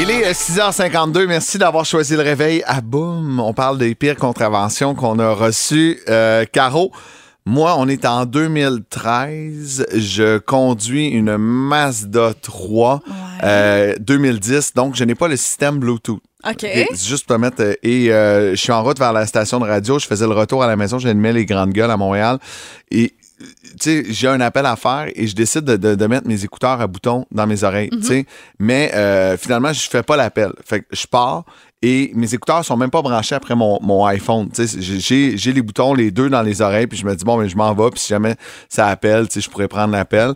[0.00, 1.26] Il est euh, 6h52.
[1.26, 2.62] Merci d'avoir choisi le réveil.
[2.66, 5.98] Ah boum, on parle des pires contraventions qu'on a reçues.
[6.08, 6.92] Euh, Caro,
[7.44, 9.86] moi, on est en 2013.
[9.94, 13.00] Je conduis une Mazda 3
[13.42, 16.20] euh, 2010, donc je n'ai pas le système Bluetooth.
[16.48, 16.60] OK.
[16.60, 17.60] C'est juste pour te mettre.
[17.62, 19.98] euh, Et euh, je suis en route vers la station de radio.
[19.98, 20.98] Je faisais le retour à la maison.
[20.98, 22.38] J'animais les grandes gueules à Montréal.
[22.90, 23.44] Et tu
[23.80, 26.80] sais, j'ai un appel à faire et je décide de, de- de mettre mes écouteurs
[26.80, 27.90] à boutons dans mes oreilles.
[27.90, 28.26] tu sais.
[28.58, 30.52] Mais euh, finalement, je fais pas l'appel.
[30.64, 31.44] Fait que je pars
[31.82, 34.48] et mes écouteurs sont même pas branchés après mon, mon iPhone.
[34.52, 37.36] Tu sais, j'ai- les boutons, les deux dans les oreilles, puis je me dis, bon,
[37.36, 38.34] mais je m'en vais, puis si jamais
[38.68, 40.32] ça appelle, tu sais, je pourrais prendre l'appel.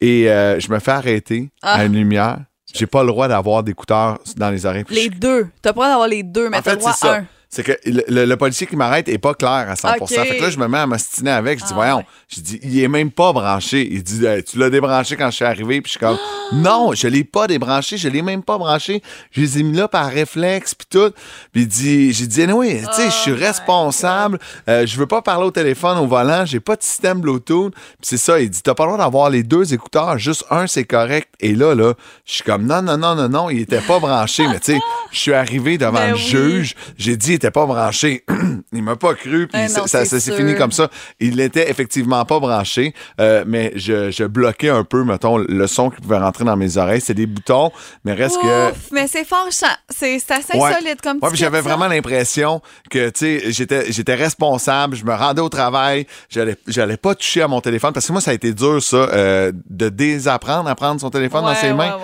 [0.00, 1.74] Et euh, je me fais arrêter Ah.
[1.74, 2.38] à une lumière.
[2.72, 4.84] J'ai pas le droit d'avoir d'écouteurs dans les oreilles.
[4.90, 5.48] Les deux.
[5.62, 7.14] T'as pas le droit d'avoir les deux, mais en t'as fait, le droit ça.
[7.16, 7.26] un.
[7.50, 10.08] C'est que le, le- le policier qui m'arrête est pas clair à 100 Ok.
[10.08, 11.58] Fait que là, je me mets à m'ostiner avec.
[11.58, 11.96] Je dis, Ah, voyons.
[11.98, 12.06] ouais.
[12.28, 13.88] Je dis, il est même pas branché.
[13.90, 15.80] Il dit, Hey, tu l'as débranché quand je suis arrivé.
[15.80, 16.16] Puis je suis comme,
[16.52, 17.96] non, je l'ai pas débranché.
[17.96, 19.02] Je l'ai même pas branché.
[19.32, 20.74] Je les ai mis là par réflexe.
[20.76, 21.10] Puis tout.
[21.52, 24.38] Puis il dit, j'ai dit, oui, tu sais, je suis Oh responsable.
[24.68, 26.44] Euh, je veux pas parler au téléphone au volant.
[26.46, 27.72] J'ai pas de système Bluetooth.
[27.74, 28.40] Puis c'est ça.
[28.40, 30.18] Il dit, t'as pas le droit d'avoir les deux écouteurs.
[30.18, 31.28] Juste un, c'est correct.
[31.40, 31.94] Et là, là,
[32.26, 33.50] je suis comme, non, non, non, non, non.
[33.50, 34.46] Il était pas branché.
[34.46, 34.78] Mais tu sais,
[35.10, 36.20] je suis arrivé devant Ben le oui.
[36.20, 36.74] juge.
[36.96, 38.24] J'ai dit, était pas branché.
[38.72, 39.48] il m'a pas cru.
[39.48, 40.88] Puis Eh ça, s'est fini comme ça.
[41.18, 45.90] Il était effectivement pas branché, euh, mais je, je bloquais un peu, mettons, le son
[45.90, 47.00] qui pouvait rentrer dans mes oreilles.
[47.00, 47.70] C'est des boutons,
[48.04, 48.70] mais reste que.
[48.70, 49.74] Ouf, mais c'est fâchant.
[49.88, 50.72] C'est c'est assez Ouais.
[50.72, 55.40] insolite comme Ouais, j'avais vraiment l'impression que, tu sais, j'étais, j'étais responsable, je me rendais
[55.40, 58.52] au travail, j'allais, j'allais pas toucher à mon téléphone, parce que moi, ça a été
[58.52, 61.96] dur, ça, euh, de désapprendre à prendre son téléphone dans ses mains.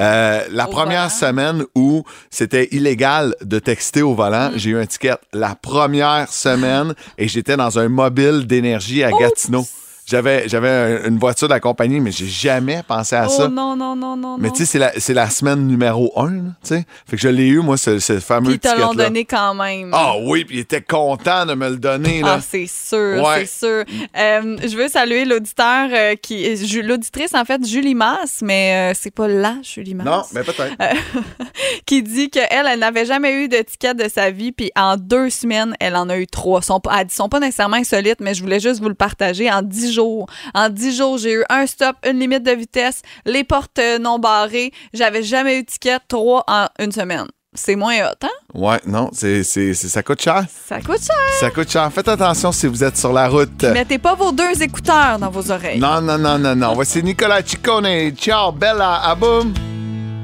[0.00, 1.08] Euh, la Au première volant.
[1.08, 4.52] semaine où c'était illégal de texter au volant, Mm.
[4.56, 5.16] j'ai eu un ticket.
[5.32, 9.66] La première semaine, et j'étais dans un mobile d'énergie à Gatineau.
[10.06, 13.48] J'avais, j'avais un- une voiture de la compagnie, mais j'ai jamais pensé à Oh ça.
[13.48, 14.36] non, non, non, non.
[14.38, 16.84] Mais tu sais, c'est la, c'est la semaine numéro un, là, tu sais.
[17.06, 19.54] Fait que je l'ai eu, moi, ce, ce fameux Puis ils te l'ont donné quand
[19.54, 19.90] même.
[19.94, 22.34] Ah oui, puis il était content de me le donner, là.
[22.36, 23.46] Ah, c'est sûr, Ouais.
[23.46, 23.84] c'est sûr.
[24.16, 29.10] Euh, je veux saluer l'auditeur euh, qui, l'auditrice en fait, Julie Masse, mais euh, c'est
[29.14, 30.06] pas la Julie Masse.
[30.06, 30.76] non, mais peut-être.
[31.86, 35.30] qui dit qu'elle, elle n'avait jamais eu de ticket de sa vie, puis en deux
[35.30, 36.60] semaines, elle en a eu trois.
[36.62, 39.50] Sont elle dit, sont pas nécessairement insolites, mais je voulais juste vous le partager.
[39.50, 43.44] En dix jours, en dix jours, j'ai eu un stop, une limite de vitesse, les
[43.44, 44.72] portes euh, non barrées.
[44.92, 47.26] J'avais jamais eu de ticket, trois en une semaine.
[47.56, 48.28] C'est moins hot, hein?
[48.52, 50.44] Ouais, non, c'est, ça coûte cher.
[50.68, 51.16] Ça coûte cher.
[51.38, 51.88] Ça coûte cher.
[51.92, 53.62] Faites attention si vous êtes sur la route.
[53.62, 55.78] Mettez pas vos deux écouteurs dans vos oreilles.
[55.78, 56.72] Non, non, non, non, non.
[56.74, 58.10] Voici Nicolas Ciccone.
[58.16, 59.54] Ciao, Bella, à boum.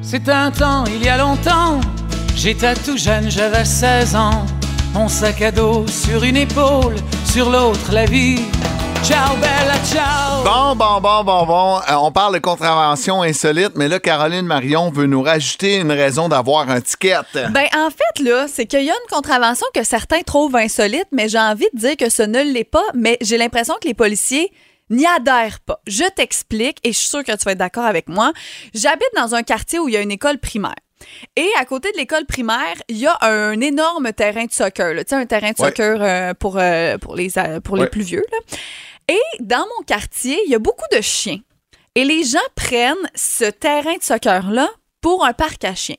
[0.03, 1.79] C'est un temps, il y a longtemps,
[2.35, 4.47] j'étais tout jeune, j'avais 16 ans.
[4.95, 8.41] Mon sac à dos sur une épaule, sur l'autre la vie.
[9.03, 10.45] Ciao bella, ciao!
[10.45, 11.79] Bon, bon, bon, bon, bon.
[11.89, 16.29] Euh, on parle de contravention insolite, mais là, Caroline Marion veut nous rajouter une raison
[16.29, 17.17] d'avoir un ticket.
[17.35, 21.29] Ben, en fait, là, c'est qu'il y a une contravention que certains trouvent insolite, mais
[21.29, 24.53] j'ai envie de dire que ce ne l'est pas, mais j'ai l'impression que les policiers
[24.91, 25.81] n'y adhèrent pas.
[25.87, 28.33] Je t'explique, et je suis sûre que tu vas être d'accord avec moi.
[28.75, 30.75] J'habite dans un quartier où il y a une école primaire.
[31.35, 34.93] Et à côté de l'école primaire, il y a un énorme terrain de soccer.
[34.95, 35.03] là.
[35.03, 35.69] Tu sais, un terrain de Ouais.
[35.69, 37.89] soccer euh, pour, euh, pour les, euh, pour les Ouais.
[37.89, 38.25] plus vieux.
[38.31, 38.57] là.
[39.11, 41.41] Et dans mon quartier, il y a beaucoup de chiens.
[41.97, 44.69] Et les gens prennent ce terrain de soccer-là
[45.01, 45.97] pour un parc à chiens.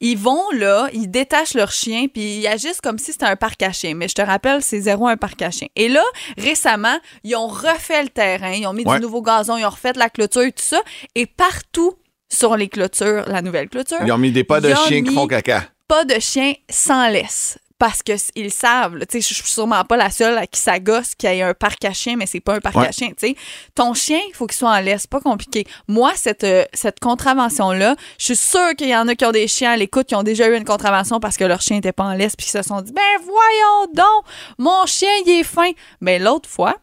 [0.00, 3.62] Ils vont là, ils détachent leurs chiens, puis ils agissent comme si c'était un parc
[3.62, 3.94] à chiens.
[3.94, 5.68] Mais je te rappelle, c'est zéro un parc à chiens.
[5.76, 6.04] Et là,
[6.36, 8.96] récemment, ils ont refait le terrain, ils ont mis Ouais.
[8.96, 10.82] du nouveau gazon, ils ont refait la clôture et tout ça.
[11.14, 11.94] Et partout
[12.30, 15.26] sur les clôtures, la nouvelle clôture, Ils ont mis des pas de chiens qui font
[15.26, 15.64] caca.
[15.88, 17.58] pas de chiens sans laisse.
[17.82, 20.60] Parce que s- ils savent, tu sais, je suis sûrement pas la seule à qui
[20.60, 22.86] ça gosse qu'il y ait un parc à chiens, mais c'est pas un parc Ouais.
[22.86, 23.36] à chiens, tu sais.
[23.74, 25.66] Ton chien, il faut qu'il soit en laisse, pas compliqué.
[25.88, 29.48] Moi, cette, euh, cette contravention-là, je suis sûre qu'il y en a qui ont des
[29.48, 32.04] chiens à l'écoute, qui ont déjà eu une contravention parce que leur chien était pas
[32.04, 34.24] en laisse, puis qui se sont dit, ben voyons donc,
[34.58, 35.72] mon chien, il est fin.
[36.00, 36.76] Mais l'autre fois,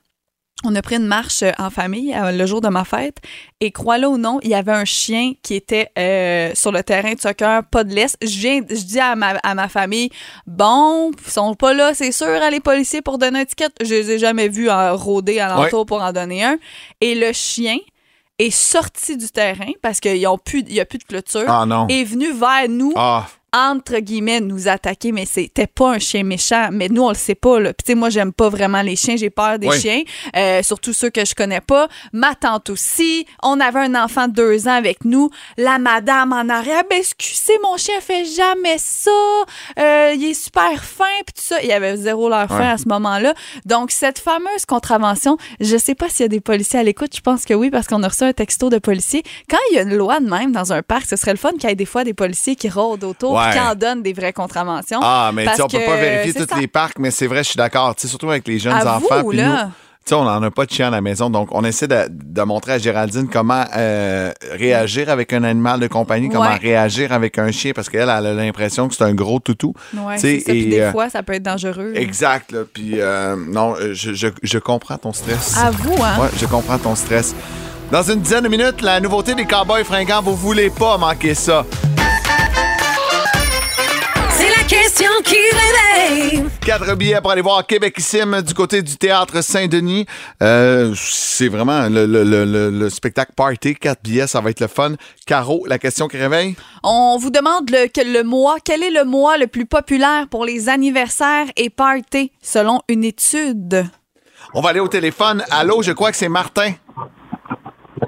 [0.63, 3.17] on a pris une marche euh, en famille euh, le jour de ma fête
[3.61, 7.13] et crois-le ou non, il y avait un chien qui était euh, sur le terrain
[7.13, 8.15] de soccer, pas de laisse.
[8.21, 10.09] Je, viens, je dis à ma, à ma famille,
[10.47, 13.69] bon, ils sont pas là, c'est sûr, à les policiers pour donner un ticket.
[13.81, 16.57] Je les ai jamais vus en rôder alentour pour en donner un.
[17.01, 17.77] Et le chien
[18.37, 21.45] est sorti du terrain parce qu'il n'y a plus de clôture.
[21.47, 21.87] Ah non.
[21.89, 26.69] Est venu vers nous Ah, entre guillemets, nous attaquer, mais c'était pas un chien méchant.
[26.71, 27.73] Mais nous, on le sait pas, là.
[27.73, 29.15] Puis, tu sais, moi, j'aime pas vraiment les chiens.
[29.15, 29.79] J'ai peur des Oui.
[29.79, 30.01] chiens,
[30.35, 31.87] euh, surtout ceux que je connais pas.
[32.13, 33.25] Ma tante aussi.
[33.43, 35.29] On avait un enfant de deux ans avec nous.
[35.57, 39.11] La madame en arrière, ben, excusez, mon chien fait jamais ça.
[39.79, 41.61] Euh, il est super fin, puis tout ça.
[41.61, 42.65] Il y avait zéro leur fin Ouais.
[42.67, 43.33] à ce moment-là.
[43.65, 47.15] Donc, cette fameuse contravention, je sais pas s'il y a des policiers à l'écoute.
[47.15, 49.23] Je pense que oui, parce qu'on a reçu un texto de policier.
[49.49, 51.51] Quand il y a une loi de même dans un parc, ce serait le fun
[51.53, 53.38] qu'il y ait des fois des policiers qui rôdent autour, Ouais.
[53.51, 54.99] Qui en donnent des vraies contraventions.
[55.01, 57.95] ah mais on peut pas vérifier tous les parcs, mais c'est vrai, je suis d'accord.
[57.95, 59.21] Tu sais, Surtout avec les jeunes À enfants.
[59.21, 59.43] vous, là.
[59.47, 59.69] nous,
[60.05, 62.07] tu sais, on n'en a pas de chien à la maison, donc on essaie de,
[62.09, 66.55] de montrer à Géraldine comment euh, réagir avec un animal de compagnie, comment Ouais.
[66.55, 69.73] réagir avec un chien, parce qu'elle elle a l'impression que c'est un gros toutou.
[69.93, 70.51] Ouais, c'est ça.
[70.51, 71.91] Puis et, des euh, fois, ça peut être dangereux.
[71.95, 72.61] Exact, là.
[72.73, 75.55] Puis euh, non, je, je, je comprends ton stress.
[75.57, 76.17] À vous, hein?
[76.19, 77.35] Ouais, je comprends ton stress.
[77.91, 81.65] Dans une dizaine de minutes, la nouveauté des Cowboys fringants, vous voulez pas manquer ça.
[84.99, 85.37] Question station qui
[86.35, 86.45] réveille?
[86.61, 90.05] Quatre billets pour aller voir Québecissime du côté du théâtre Saint-Denis.
[90.43, 93.75] Euh, c'est vraiment le, le- le- le- le spectacle party.
[93.75, 94.93] Quatre billets, ça va être le fun.
[95.25, 96.55] Caro, la question qui réveille?
[96.83, 101.47] On vous demande le, mois, quel est le mois le plus populaire pour les anniversaires
[101.55, 103.87] et parties selon une étude?
[104.53, 105.43] On va aller au téléphone.
[105.51, 106.73] Allô, je crois que c'est Martin.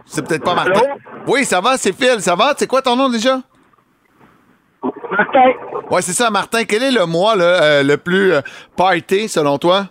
[0.06, 0.82] C'est peut-être pas Martin.
[1.28, 2.18] Oui, ça va, c'est Phil.
[2.20, 2.54] Ça va?
[2.58, 3.40] C'est quoi ton nom déjà?
[4.84, 5.52] Martin,
[5.90, 6.64] Ouais, c'est ça, Martin.
[6.64, 8.42] Quel est le mois là, euh, le plus euh,
[8.76, 9.88] party selon toi?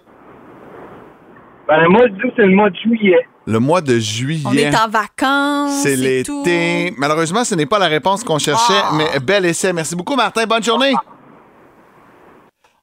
[1.68, 3.26] ben, le mois d'août, c'est le mois de juillet.
[3.46, 4.42] Le mois de juillet.
[4.46, 5.82] On est en vacances.
[5.82, 6.92] C'est l'été.
[6.98, 8.90] Malheureusement, ce n'est pas la réponse qu'on cherchait, Ah.
[8.96, 9.72] mais bel essai.
[9.72, 10.44] Merci beaucoup, Martin.
[10.46, 10.92] Bonne journée.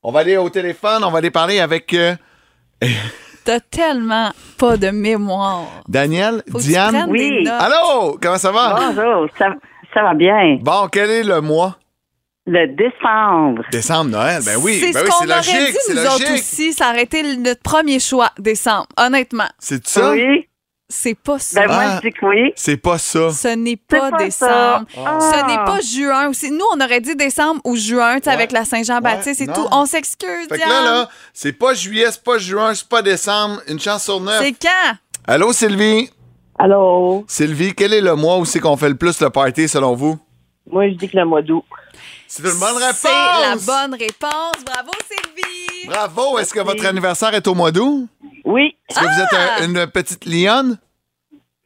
[0.04, 1.04] On va aller au téléphone.
[1.04, 2.16] On va aller parler avec euh,
[3.44, 5.64] T'as tellement pas de mémoire.
[5.88, 7.06] Daniel, Faut que tu Diane.
[7.10, 7.44] Oui.
[7.44, 7.54] notes.
[7.60, 8.76] Allô, comment ça va?
[8.94, 9.54] Bonjour, ça,
[9.94, 10.58] ça va bien.
[10.62, 11.76] Bon, quel est le mois?
[12.50, 13.64] Le décembre.
[13.72, 14.42] Décembre, Noël.
[14.46, 15.78] Ben oui, c'est ben ce oui, qu'on c'est aurait logique.
[15.90, 16.74] dit, nous autres aussi.
[16.74, 18.88] Ça aurait été notre premier choix, décembre.
[18.98, 20.12] Honnêtement, C'est ça?
[20.12, 20.48] Oui.
[20.88, 21.60] c'est pas ça.
[21.60, 22.00] Ben, moi, Ah.
[22.02, 22.54] je dis que oui.
[22.56, 23.32] C'est pas ça.
[23.32, 24.86] Ce n'est pas, pas décembre.
[24.96, 25.20] ça.
[25.20, 25.46] Ce Ah.
[25.46, 26.50] n'est pas juin aussi.
[26.50, 28.36] Nous, on aurait dit décembre ou juin, tu sais, Ouais.
[28.36, 29.68] avec la Saint-Jean-Baptiste Ouais, et tout.
[29.74, 33.60] On s'excuse, Fait que là, là, c'est pas juillet, c'est pas juin, c'est pas décembre.
[33.68, 34.42] Une chance sur neuf.
[34.42, 34.96] C'est quand?
[35.28, 36.10] Allô, Sylvie?
[36.58, 37.26] Allô?
[37.28, 40.18] Sylvie, quel est le mois où c'est qu'on fait le plus le party selon vous?
[40.72, 41.64] Moi, je dis que le mois d'août.
[42.28, 42.96] C'est une bonne réponse!
[42.96, 44.64] C'est la bonne réponse.
[44.66, 45.88] Bravo, Sylvie.
[45.88, 46.38] Bravo!
[46.40, 48.08] Est-ce que votre anniversaire est au mois d'août?
[48.46, 49.56] Oui, Est-ce que vous êtes Ah!
[49.62, 50.78] un- une petite lionne?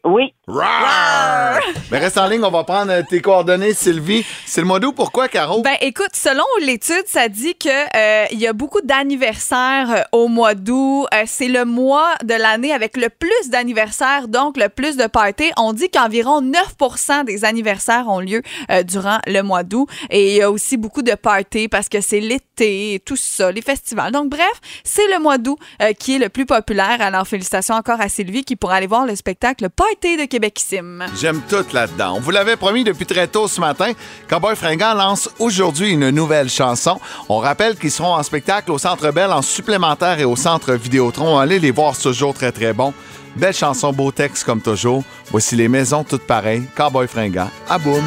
[0.04, 0.34] Oui.
[0.48, 1.62] Rawr!
[1.92, 4.26] Mais reste en ligne, on va prendre euh, tes coordonnées, Sylvie.
[4.46, 5.62] C'est le mois d'août, pourquoi, Caro?
[5.62, 10.28] Ben écoute, selon l'étude, ça dit que euh, il y a beaucoup d'anniversaires euh, au
[10.28, 11.06] mois d'août.
[11.14, 15.52] Euh, c'est le mois de l'année avec le plus d'anniversaires, donc le plus de parties.
[15.58, 19.88] On dit qu'environ 9% des anniversaires ont lieu euh, durant le mois d'août.
[20.10, 23.52] Et il y a aussi beaucoup de parties parce que c'est l'été et tout ça,
[23.52, 24.12] les festivals.
[24.12, 26.98] Donc bref, c'est le mois d'août euh, qui est le plus populaire.
[27.00, 31.06] Alors félicitations encore à Sylvie qui pourra aller voir le spectacle Party de Québecissime.
[31.20, 32.16] J'aime tout là-dedans.
[32.16, 33.92] On vous l'avait promis depuis très tôt ce matin.
[34.28, 37.00] Cowboy Fringant lance aujourd'hui une nouvelle chanson.
[37.30, 41.38] On rappelle qu'ils seront en spectacle au Centre Bell en supplémentaire et au Centre Vidéotron.
[41.38, 42.94] Allez les voir, c'est toujours très, très bon.
[43.36, 45.04] Belle chanson, beau texte comme toujours.
[45.30, 46.64] Voici les maisons toutes pareilles.
[46.76, 48.04] Cowboy Fringant, à boum.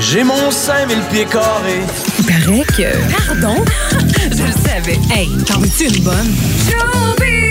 [0.00, 1.82] J'ai mon 5000 pieds carrés.
[2.26, 3.26] Paraît que.
[3.26, 3.64] Pardon?
[4.30, 4.98] Je le savais.
[5.10, 7.45] Hey, t'en veux-tu une bonne?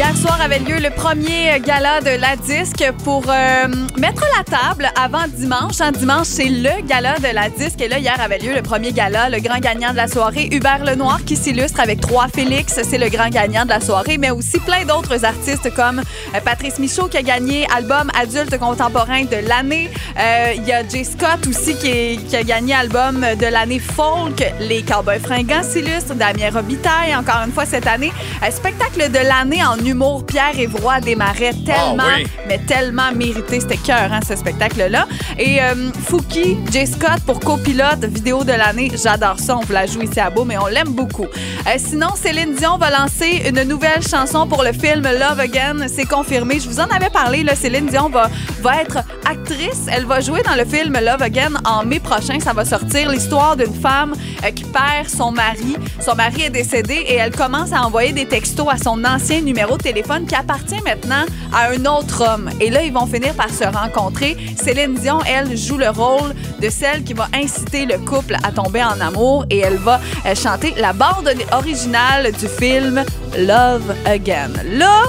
[0.00, 4.88] Hier soir avait lieu le premier gala de la disque pour euh, mettre la table
[4.98, 5.78] avant dimanche.
[5.82, 7.82] Hein, dimanche, c'est le gala de la disque.
[7.82, 10.86] Et là, hier avait lieu le premier gala, le grand gagnant de la soirée, Hubert
[10.86, 12.80] Lenoir, qui s'illustre avec trois Félix.
[12.82, 16.78] C'est le grand gagnant de la soirée, mais aussi plein d'autres artistes comme euh, Patrice
[16.78, 19.90] Michaud qui a gagné album adulte contemporain de l'année.
[20.18, 24.42] Euh, Il y a Jay Scott aussi qui, a gagné album de l'année folk.
[24.60, 26.14] Les Cowboys fringants s'illustrent.
[26.14, 28.12] Damien Robitaille, encore une fois cette année.
[28.42, 30.24] Euh, spectacle de l'année en humour.
[30.26, 32.26] Pierre Évroy démarrait tellement, Ah oui.
[32.48, 33.60] mais tellement mérité.
[33.60, 35.06] C'était cœur, hein, ce spectacle-là.
[35.38, 38.90] Et euh, Fouki, Jay Scott pour copilote, vidéo de l'année.
[39.02, 39.56] J'adore ça.
[39.56, 41.24] On vous la joue ici à Beau, mais on l'aime beaucoup.
[41.24, 45.86] Euh, sinon, Céline Dion va lancer une nouvelle chanson pour le film Love Again.
[45.88, 46.58] C'est confirmé.
[46.60, 47.42] Je vous en avais parlé.
[47.42, 48.30] Là, Céline Dion va,
[48.62, 48.98] va être
[49.28, 49.86] actrice.
[49.90, 52.38] Elle va jouer dans le film Love Again en mai prochain.
[52.40, 55.76] Ça va sortir l'histoire d'une femme euh, qui perd son mari.
[56.00, 59.76] Son mari est décédé et elle commence à envoyer des textos à son ancien numéro
[59.76, 62.50] de téléphone qui appartient maintenant à un autre homme.
[62.60, 64.36] Et là, ils vont finir par se rencontrer.
[64.56, 68.82] Céline Dion, elle, joue le rôle de celle qui va inciter le couple à tomber
[68.82, 73.04] en amour et elle va euh, chanter la bande originale du film
[73.38, 74.52] Love Again.
[74.72, 75.02] Là,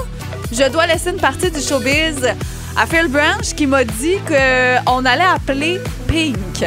[0.51, 2.27] je dois laisser une partie du showbiz
[2.77, 6.65] à Phil Branch qui m'a dit qu'on allait appeler Pink.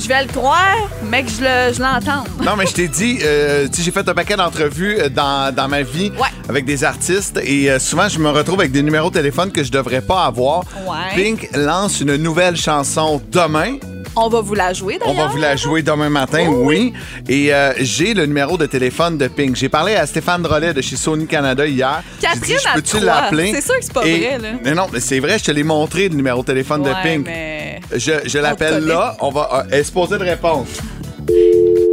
[0.00, 2.28] Je vais le croire, mais que je le- l'entende.
[2.44, 5.52] Non, mais je t'ai dit, euh, tu sais, j'ai fait un paquet d'entrevues euh, dans,
[5.52, 6.28] dans ma vie Ouais.
[6.48, 9.64] avec des artistes et euh, souvent, je me retrouve avec des numéros de téléphone que
[9.64, 10.60] je devrais pas avoir.
[10.86, 11.14] Ouais.
[11.16, 13.76] Pink lance une nouvelle chanson demain.
[14.20, 15.26] On va vous la jouer On d'ailleurs.
[15.28, 16.92] va vous la jouer demain matin, oui.
[17.28, 19.54] Et euh, j'ai le numéro de téléphone de Pink.
[19.56, 22.02] J'ai parlé à Stéphane Drolet de chez Sony Canada hier.
[22.20, 23.52] Catherine dit, je à peux-tu l'appeler?
[23.54, 24.48] C'est sûr que c'est pas Et- vrai, là.
[24.64, 27.26] Mais non, mais c'est vrai, je te l'ai montré, le numéro de téléphone de Pink.
[27.26, 29.16] mais Je, je On l'appelle là.
[29.20, 29.48] On va.
[29.52, 30.66] euh, elle est supposée de répondre.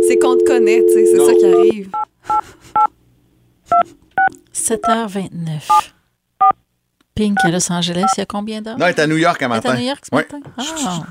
[0.08, 1.90] c'est qu'on te connaît, tu sais, c'est ça qui arrive.
[4.54, 5.62] 7h29.
[7.16, 8.78] Pink à Los Angeles, il y a combien d'heures?
[8.78, 9.70] Non, elle est à New York un Elle est matin.
[9.72, 10.40] à New York ce matin?
[10.58, 11.04] Ah.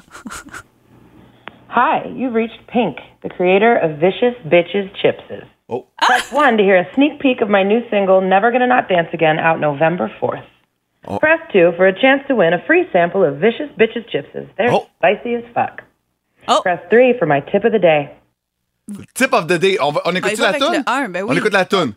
[1.75, 5.43] Hi, you've reached Pink, the creator of Vicious Bitches Chipses.
[5.69, 5.87] Oh.
[6.01, 9.09] Press 1 to hear a sneak peek of my new single, Never Gonna Not Dance
[9.13, 10.45] Again, out November 4th.
[11.09, 11.19] Oh.
[11.19, 14.47] Press 2 for a chance to win a free sample of Vicious Bitches Chipses.
[14.57, 14.87] They're Oh.
[14.99, 15.83] spicy as fuck.
[16.47, 16.61] Oh.
[16.63, 18.11] Press 3 for my tip of the day.
[19.15, 19.77] Tip of the day.
[19.79, 20.73] On, va- on On y écoute oh, va la avec toune?
[20.75, 21.39] le un, ben On oui.
[21.39, 21.95] écoute la toune.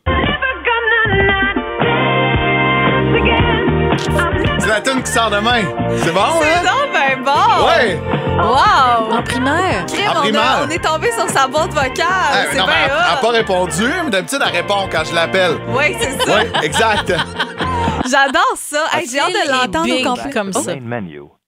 [4.59, 5.61] C'est la toune qui sort demain.
[5.97, 6.87] C'est bon, C'est hein?
[7.23, 7.65] Bon!
[7.67, 7.99] Ouais!
[8.38, 9.12] Wow!
[9.17, 9.86] En primaire.
[9.88, 10.60] Crime, En on, a- primaire.
[10.65, 12.06] on est tombé sur sa boîte vocale.
[12.10, 13.21] Ah, c'est non, mais bien elle n'a hot.
[13.21, 15.58] pas répondu, mais d'habitude, elle répond quand je l'appelle.
[15.69, 16.38] Oui, c'est ça.
[16.38, 17.08] Oui, exact.
[18.10, 18.86] J'adore ça.
[18.93, 20.32] Hey, J'ai hâte de l'entendre au complet.
[20.32, 20.71] comme ça.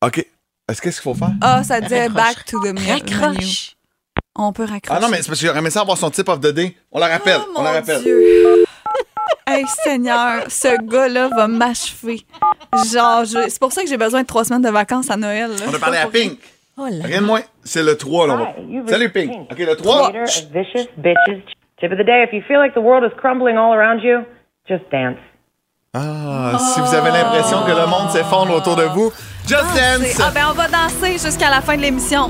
[0.01, 0.17] OK.
[0.69, 1.33] Est-ce qu'est-ce qu'il faut faire?
[1.41, 2.15] Ah, ça disait Raccroche.
[2.35, 2.91] back to the me- menu.
[2.91, 3.75] Raccroche.
[4.35, 4.97] On peut raccrocher.
[4.97, 6.75] Ah non, mais c'est parce que j'aurais aimé ça avoir son tip of the day.
[6.91, 7.39] On la rappelle.
[7.41, 8.01] Oh, on la mon rappelle.
[8.03, 8.65] Dieu.
[9.47, 12.23] Hey, Seigneur, ce gars-là va m'achever.
[12.91, 15.49] Genre, je- c'est pour ça que j'ai besoin de trois semaines de vacances à Noël.
[15.49, 15.65] là.
[15.69, 16.37] On a parlé à Pink.
[16.77, 17.03] Oh là.
[17.05, 17.41] Rien de moins.
[17.63, 18.33] C'est le 3, là.
[18.33, 18.37] on
[18.83, 19.31] va- Salut, Pink.
[19.51, 20.07] OK, le 3.
[20.07, 21.43] Leader of vicious bitches.
[21.79, 24.19] Tip of the day: If you feel like the world is crumbling all around you,
[24.67, 25.17] just dance.
[25.93, 29.11] Ah, si vous avez l'impression que le monde s'effondre autour de vous,
[29.47, 29.63] Just.
[29.75, 30.21] Dance.
[30.23, 32.29] Ah, ben, on va danser jusqu'à la fin de l'émission.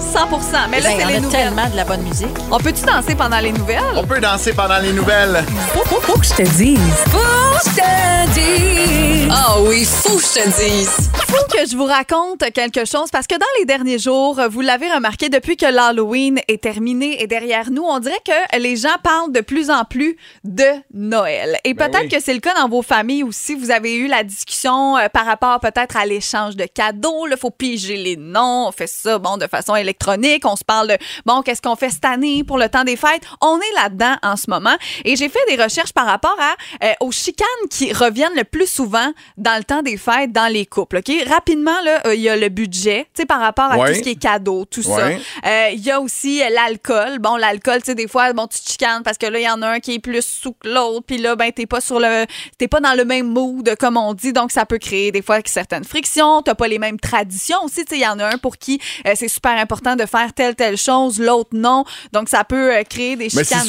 [0.00, 0.26] 100
[0.70, 1.30] Mais là, Ben, c'est les nouvelles.
[1.30, 2.34] tellement de la bonne musique.
[2.50, 3.82] On peut-tu danser pendant les nouvelles?
[3.96, 5.44] On peut danser pendant les nouvelles.
[5.94, 6.78] Faut, faut, que je te dise.
[7.12, 9.28] Faut que je te dise.
[9.30, 11.10] Ah oui, faut que je te dise.
[11.28, 14.90] faut que je vous raconte quelque chose parce que dans les derniers jours, vous l'avez
[14.92, 19.32] remarqué, depuis que l'Halloween est terminé et derrière nous, on dirait que les gens parlent
[19.32, 21.58] de plus en plus de Noël.
[21.64, 22.08] Et Ben peut-être oui.
[22.08, 23.54] que c'est le cas dans vos familles aussi.
[23.54, 27.26] Vous avez eu la discussion euh, par rapport peut-être à l'échange de cadeaux.
[27.30, 28.66] Il faut piger les noms.
[28.68, 30.44] On fait ça, bon, de façon électronique.
[30.44, 33.22] On se parle de, bon, qu'est-ce qu'on fait cette année pour le temps des fêtes?
[33.40, 34.74] On est là-dedans en ce moment.
[35.04, 38.66] Et j'ai fait des recherches par rapport à, euh, aux chicanes qui reviennent le plus
[38.66, 40.98] souvent dans le temps des fêtes dans les couples.
[40.98, 41.10] OK?
[41.28, 41.72] Rapidement,
[42.06, 43.88] euh, il y a le budget, tu sais, par rapport à Ouais.
[43.92, 45.20] tout ce qui est cadeau, tout Ouais.
[45.42, 45.48] ça.
[45.48, 47.18] Euh, Il y a aussi l'alcool.
[47.18, 49.48] Bon, l'alcool, tu sais, des fois, bon, tu te chicanes parce que là, il y
[49.50, 51.98] en a un qui est plus sous que l'autre, puis là, ben, t'es pas sur
[52.00, 52.24] le,
[52.58, 55.38] t'es pas dans le même mood, comme on dit, donc ça peut créer des fois
[55.44, 56.42] certaines frictions.
[56.42, 58.80] T'as pas les mêmes traditions aussi, tu sais, il y en a un pour qui
[59.14, 63.28] c'est super important de faire telle telle chose, l'autre non, donc ça peut créer des
[63.34, 63.66] Mais chicanes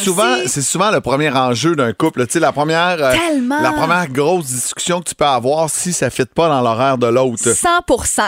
[0.48, 2.05] c'est souvent le premier enjeu d'un couple.
[2.12, 3.60] Tu sais, la première, euh, Tellement.
[3.62, 6.98] la première grosse discussion que tu peux avoir si ça ne fit pas dans l'horaire
[6.98, 7.52] de l'autre.
[7.52, 7.70] 100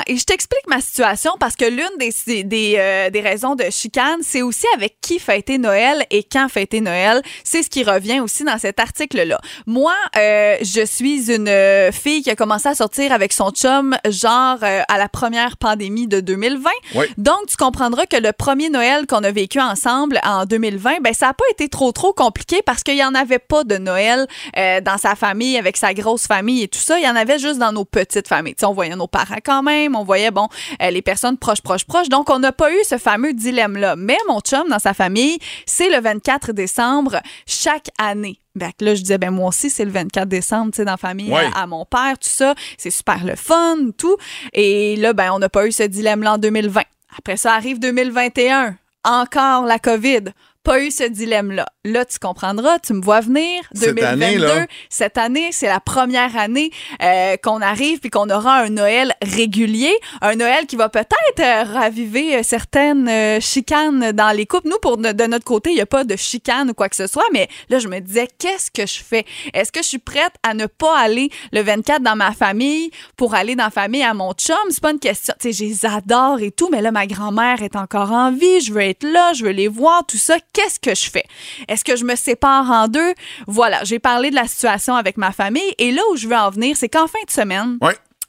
[0.08, 4.20] Et je t'explique ma situation parce que l'une des, des, euh, des raisons de chicane,
[4.22, 7.22] c'est aussi avec qui fêter Noël et quand fêter Noël.
[7.44, 9.40] C'est ce qui revient aussi dans cet article-là.
[9.66, 14.58] Moi, euh, je suis une fille qui a commencé à sortir avec son chum, genre
[14.62, 16.70] à la première pandémie de 2020.
[16.96, 17.06] Oui.
[17.18, 21.28] Donc, tu comprendras que le premier Noël qu'on a vécu ensemble en 2020, ben ça
[21.28, 24.28] n'a pas été trop, trop compliqué parce qu'il n'y en avait pas de Noël
[24.58, 26.98] euh, dans sa famille, avec sa grosse famille et tout ça.
[26.98, 28.56] Il y en avait juste dans nos petites familles.
[28.64, 30.48] On voyait nos parents quand même, on voyait, bon,
[30.82, 32.10] euh, les personnes proches, proches, proches.
[32.10, 33.96] Donc, on n'a pas eu ce fameux dilemme-là.
[33.96, 38.40] Mais mon chum, dans sa famille, c'est le 24 décembre chaque année.
[38.80, 41.32] Là, je disais, ben moi aussi, c'est le 24 décembre, tu sais, dans la famille,
[41.32, 41.46] Ouais.
[41.54, 42.56] à, à mon père, tout ça.
[42.80, 44.18] C'est super le fun, tout.
[44.54, 46.82] Et là, ben, on n'a pas eu ce dilemme-là en 2020.
[47.20, 48.76] Après ça arrive 2021.
[49.04, 50.26] Encore la COVID.
[50.68, 51.66] Pas eu ce dilemme-là.
[51.86, 53.64] Là, tu comprendras, tu me vois venir.
[53.72, 54.68] Cette 2022, année, là.
[54.90, 59.96] cette année, c'est la première année euh, qu'on arrive puis qu'on aura un Noël régulier,
[60.22, 64.68] un Noël qui va peut-être euh, raviver euh, certaines euh, chicanes dans les couples.
[64.68, 66.98] Nous, pour de, de notre côté, il n'y a pas de chicane ou quoi que
[66.98, 69.26] ce soit, mais là, je me disais, qu'est-ce que je fais?
[69.54, 73.36] Est-ce que je suis prête à ne pas aller le 24 dans ma famille pour
[73.36, 74.58] aller dans la famille à mon chum?
[74.70, 75.34] C'est pas une question.
[75.40, 78.60] Tu sais, je les adore et tout, mais là, ma grand-mère est encore en vie,
[78.60, 80.36] je veux être là, je veux les voir, tout ça.
[80.58, 81.26] Qu'est-ce que je fais?
[81.68, 83.14] Est-ce que je me sépare en deux?
[83.46, 86.50] Voilà, j'ai parlé de la situation avec ma famille et là où je veux en
[86.50, 87.78] venir, c'est qu'en fin de semaine.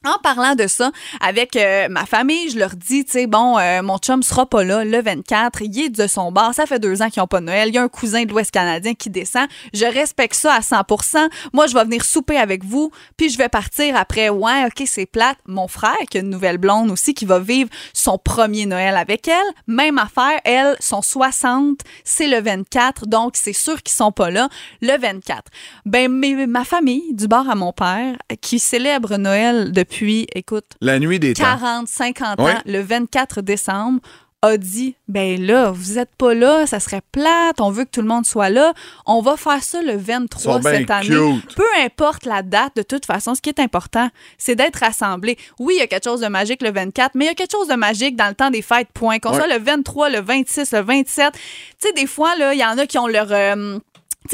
[0.04, 3.82] En parlant de ça avec euh, ma famille, je leur dis, tu sais, bon, euh,
[3.82, 7.02] mon chum sera pas là le 24, il est de son bar, ça fait deux
[7.02, 9.48] ans qu'ils ont pas Noël, il y a un cousin de l'Ouest canadien qui descend,
[9.74, 13.48] je respecte ça à 100% Moi, je vais venir souper avec vous, puis je vais
[13.48, 15.38] partir après, ouais, ok, c'est plate.
[15.46, 19.26] Mon frère, qui a une nouvelle blonde aussi, qui va vivre son premier Noël avec
[19.26, 19.34] elle,
[19.66, 24.48] même affaire, elle, son 60, c'est le 24, donc c'est sûr qu'ils sont pas là
[24.80, 25.42] le 24.
[25.86, 30.98] Ben, mes- ma famille, du bar à mon père, qui célèbre Noël depuis, écoute, La
[30.98, 31.42] nuit des temps.
[31.44, 32.52] 40, 50 ans, Oui.
[32.66, 34.00] le 24 décembre,
[34.40, 38.02] a dit ben là, vous êtes pas là, ça serait plate, on veut que tout
[38.02, 38.72] le monde soit là,
[39.04, 41.08] on va faire ça le 23 Ils sont bien cette année.
[41.08, 41.56] cute.
[41.56, 45.36] Peu importe la date, de toute façon, ce qui est important, c'est d'être rassemblés.
[45.58, 47.50] Oui, il y a quelque chose de magique le 24, mais il y a quelque
[47.50, 49.18] chose de magique dans le temps des fêtes, point.
[49.18, 49.38] Qu'on Ouais.
[49.38, 51.32] soit le 23, le 26, le 27.
[51.34, 51.40] Tu
[51.78, 53.32] sais, des fois, là, il y en a qui ont leur...
[53.32, 53.80] euh,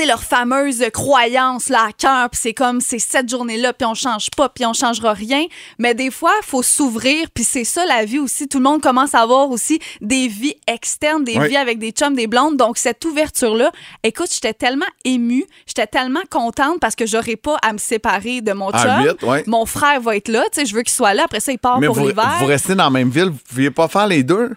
[0.03, 3.95] sais, leur fameuse croyance là, à cœur, puis c'est comme c'est cette journée-là, puis on
[3.95, 5.45] change pas, puis on changera rien.
[5.79, 8.49] Mais des fois, il faut s'ouvrir, puis c'est ça la vie aussi.
[8.49, 12.15] Tout le monde commence à avoir aussi des vies externes, des vies avec des chums,
[12.15, 12.57] des blondes.
[12.57, 13.71] Donc, cette ouverture-là,
[14.03, 18.53] écoute, j'étais tellement émue, j'étais tellement contente parce que j'aurais pas à me séparer de
[18.53, 19.29] mon À chum.
[19.29, 19.45] ouais.
[19.47, 21.25] Mon frère va être là, tu sais, je veux qu'il soit là.
[21.25, 22.37] Après ça, il part Mais pour l'hiver.
[22.41, 24.51] vous restez dans la même ville, vous ne pouviez pas faire les deux?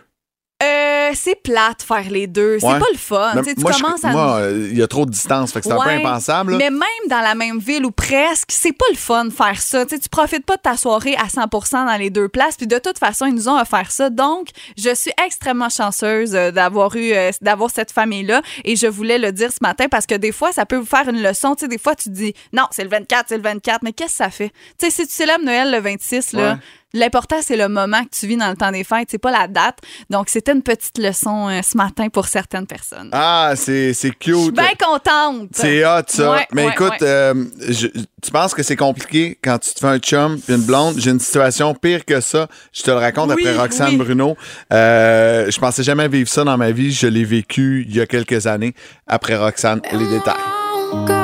[0.64, 2.60] Euh, Euh, c'est plate faire les deux.
[2.60, 3.32] C'est pas le fun.
[3.36, 4.10] Mais Tu moi, je- commences à.
[4.12, 6.52] moi, euh, il y a trop de distance, fait que c'est un Ouais, peu impensable.
[6.54, 6.58] là.
[6.58, 9.86] Mais même dans la même ville ou presque, c'est pas le fun de faire ça.
[9.86, 12.56] Tu tu profites pas de ta soirée à 100 dans les deux places.
[12.58, 14.10] Puis de toute façon, ils nous ont offert ça.
[14.10, 18.42] Donc, je suis extrêmement chanceuse euh, d'avoir eu, d'avoir cette famille-là.
[18.64, 21.08] Et je voulais le dire ce matin parce que des fois, ça peut vous faire
[21.10, 21.56] une leçon.
[21.56, 23.82] Tu sais, des fois, tu dis, non, c'est le 24, c'est le 24.
[23.84, 24.50] Mais qu'est-ce que ça fait?
[24.78, 26.58] Tu sais, si tu célèbres Noël le 26, là, Ouais.
[26.94, 29.48] L'important, c'est le moment que tu vis dans le temps des fêtes, c'est pas la
[29.50, 29.80] date.
[30.10, 33.10] Donc, c'était une petite leçon euh, ce matin pour certaines personnes.
[33.12, 34.54] Ah, c'est c'est Je suis cute.
[34.56, 35.50] bien contente.
[35.54, 36.32] C'est hot, ça.
[36.32, 37.08] Ouais, Mais ouais, écoute, ouais.
[37.08, 37.34] euh,
[37.70, 40.96] je- tu penses que c'est compliqué quand tu te fais un chum puis une blonde?
[40.98, 42.48] J'ai une situation pire que ça.
[42.74, 43.98] Je te le raconte Oui, après Roxane oui.
[43.98, 44.36] Bruno.
[44.74, 46.92] Euh, je pensais jamais vivre ça dans ma vie.
[46.92, 48.74] Je l'ai vécu il y a quelques années.
[49.08, 51.17] Après Roxane, les détails.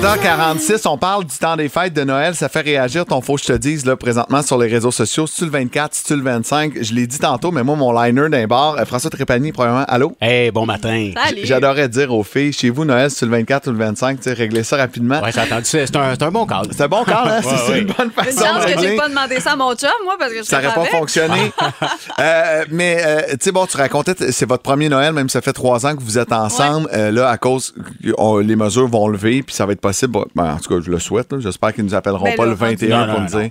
[0.00, 2.34] 7h46, on parle du temps des fêtes de Noël.
[2.34, 5.26] Ça fait réagir ton que je te dise là, présentement sur les réseaux sociaux.
[5.26, 7.98] Si tu le 24, si tu le 25, je l'ai dit tantôt, mais moi, mon
[7.98, 10.14] liner d'un bar, euh, François Trépanier, premièrement, allô?
[10.20, 11.12] Hey, bon matin.
[11.24, 11.40] Salut.
[11.44, 14.34] J'adorais dire aux filles, chez vous, Noël, c'est le 24 ou le 25, tu sais,
[14.34, 15.22] régler ça rapidement.
[15.22, 15.86] Ouais, j'ai entendu ça.
[15.86, 16.68] C'est un, c'est un bon cadre.
[16.72, 17.40] C'est un bon cadre, hein?
[17.42, 17.78] C'est- Ouais, c'est ouais.
[17.80, 20.16] une bonne Une façon chance de que j'ai pas demandé ça à mon chum, moi,
[20.18, 20.92] parce que je Ça n'aurait pas avec.
[20.92, 21.52] fonctionné.
[22.18, 25.42] Euh, mais, euh, tu sais, bon, tu racontais, c'est votre premier Noël, même si ça
[25.42, 26.88] fait trois ans que vous êtes ensemble.
[26.94, 27.74] Euh, là, à cause,
[28.16, 30.18] on- les mesures vont lever, puis ça va être possible.
[30.34, 31.38] Ben, en tout cas, je le souhaite.
[31.38, 33.50] J'espère qu'ils nous appelleront Ben pas là, le 21 rendu- pour nous dire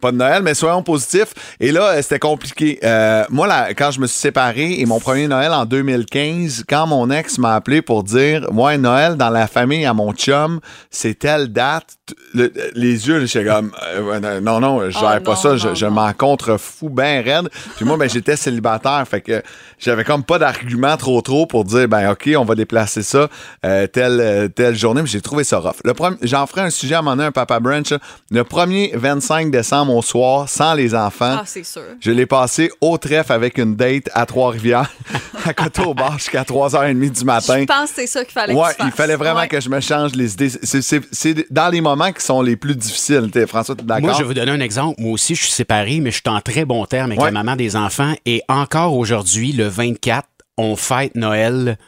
[0.00, 1.32] pas de Noël, mais soyons positifs.
[1.60, 2.78] Et là, euh, c'était compliqué.
[2.84, 6.86] Euh, moi, là, quand je me suis séparé et mon premier Noël en 2015, quand
[6.86, 10.60] mon ex m'a appelé pour dire, moi, Noël dans la famille à mon chum,
[10.90, 11.96] c'est telle date,
[12.34, 15.68] le- les yeux, j'étais comme, euh, non, non, je gère Oh, pas non, ça, je,
[15.68, 17.48] non, je m'en contre fou ben raide.
[17.76, 19.42] Puis moi, ben, j'étais célibataire, fait que
[19.78, 23.28] j'avais comme pas d'argument trop trop pour dire, ben, OK, on va déplacer ça
[23.64, 25.73] euh, telle, telle journée, mais j'ai trouvé ça rough.
[26.22, 27.90] J'en ferai un sujet à mon un Papa Brunch.
[27.90, 27.98] là.
[28.30, 31.36] Le premier 25 décembre au soir, sans les enfants.
[31.40, 31.82] Ah, c'est sûr.
[32.00, 34.90] Je l'ai passé au trèfle avec une date à Trois-Rivières,
[35.44, 37.60] à côté au bar jusqu'à 3h30 du matin.
[37.60, 39.48] Je pense que c'est ça qu'il fallait Ouais, que tu il fallait vraiment Ouais.
[39.48, 40.50] que je me change les idées.
[40.62, 43.30] C'est- dans les moments qui sont les plus difficiles.
[43.32, 44.02] T'es- François, tu es d'accord?
[44.04, 45.00] Moi, je vais vous donner un exemple.
[45.00, 47.26] Moi aussi, je suis séparé, mais je suis en très bon terme avec Ouais.
[47.26, 48.14] la maman des enfants.
[48.26, 51.78] Et encore aujourd'hui, le 24, on fête Noël.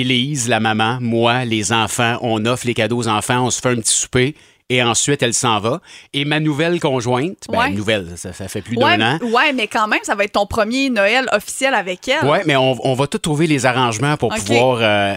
[0.00, 3.68] Élise, la maman, moi, les enfants, on offre les cadeaux aux enfants, on se fait
[3.70, 4.34] un petit souper.
[4.70, 5.82] Et ensuite, elle s'en va.
[6.14, 7.70] Et ma nouvelle conjointe, ben, Ouais.
[7.70, 9.18] nouvelle, ça, ça fait plus Ouais, d'un an.
[9.20, 12.26] ouais, mais quand même, ça va être ton premier Noël officiel avec elle.
[12.26, 14.78] Ouais, mais on, on va tout trouver les arrangements pour pouvoir.
[14.80, 15.14] euh,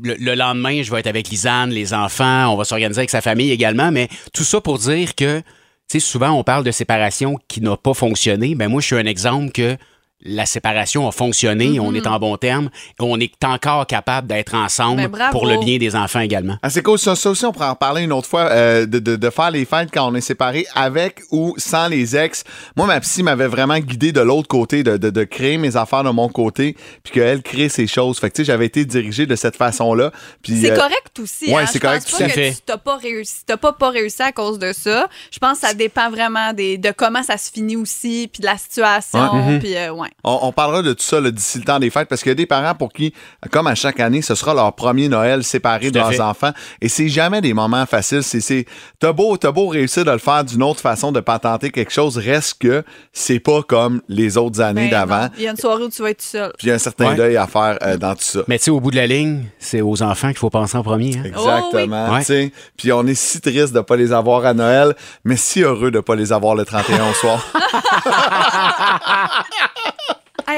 [0.00, 3.20] le, le lendemain, je vais être avec Lisanne, les enfants, on va s'organiser avec sa
[3.20, 5.44] famille également, mais tout ça pour dire que, tu
[5.88, 8.54] sais, souvent on parle de séparation qui n'a pas fonctionné.
[8.54, 9.76] Ben moi, je suis un exemple que
[10.22, 11.80] la séparation a fonctionné, Mm-hmm.
[11.80, 12.68] on est en bon terme,
[12.98, 16.56] on est encore capable d'être ensemble Ben, pour le bien des enfants également.
[16.62, 16.98] Ah, c'est cool.
[16.98, 19.50] Ça, ça aussi, on pourrait en parler une autre fois, euh, de, de- de faire
[19.50, 22.44] les fêtes quand on est séparés avec ou sans les ex.
[22.76, 26.04] Moi, ma psy m'avait vraiment guidé de l'autre côté, de, de- de créer mes affaires
[26.04, 28.18] de mon côté, puis qu'elle crée ses choses.
[28.18, 30.10] Fait que, tu sais, j'avais été dirigé de cette façon-là.
[30.46, 31.46] C'est euh, correct aussi.
[31.52, 31.66] ouais, hein.
[31.66, 32.52] c'est Je pense correct, pas tout à que fait.
[32.52, 35.08] tu t'as pas réussi, t'as pas, pas réussi à cause de ça.
[35.30, 38.46] Je pense que ça dépend vraiment des, de comment ça se finit aussi, puis de
[38.46, 39.48] la situation.
[39.48, 39.58] Ouais.
[39.58, 40.08] Puis euh, ouais.
[40.22, 42.32] On, on parlera de tout ça là, d'ici le temps des fêtes parce qu'il y
[42.32, 43.14] a des parents pour qui,
[43.50, 46.20] comme à chaque année, ce sera leur premier Noël séparé de Tout leurs fait.
[46.20, 46.50] enfants.
[46.82, 48.22] Et c'est jamais des moments faciles.
[48.22, 48.66] C'est, c'est,
[48.98, 52.18] t'as beau, t'as beau réussir de le faire d'une autre façon, de patenter quelque chose,
[52.18, 55.28] reste que c'est pas comme les autres années Ben d'avant.
[55.38, 56.52] Il y a une soirée où tu vas être tout seul.
[56.58, 57.16] Puis il y a un certain Ouais.
[57.16, 58.40] deuil à faire euh, dans tout ça.
[58.46, 60.82] Mais tu sais, au bout de la ligne, c'est aux enfants qu'il faut penser en
[60.82, 61.16] premier.
[61.16, 61.22] hein.
[61.24, 62.08] Exactement.
[62.10, 62.18] Oh oui.
[62.20, 62.52] tu sais.
[62.76, 64.94] Puis on est si triste de pas les avoir à Noël,
[65.24, 67.46] mais si heureux de pas les avoir le 31 au soir.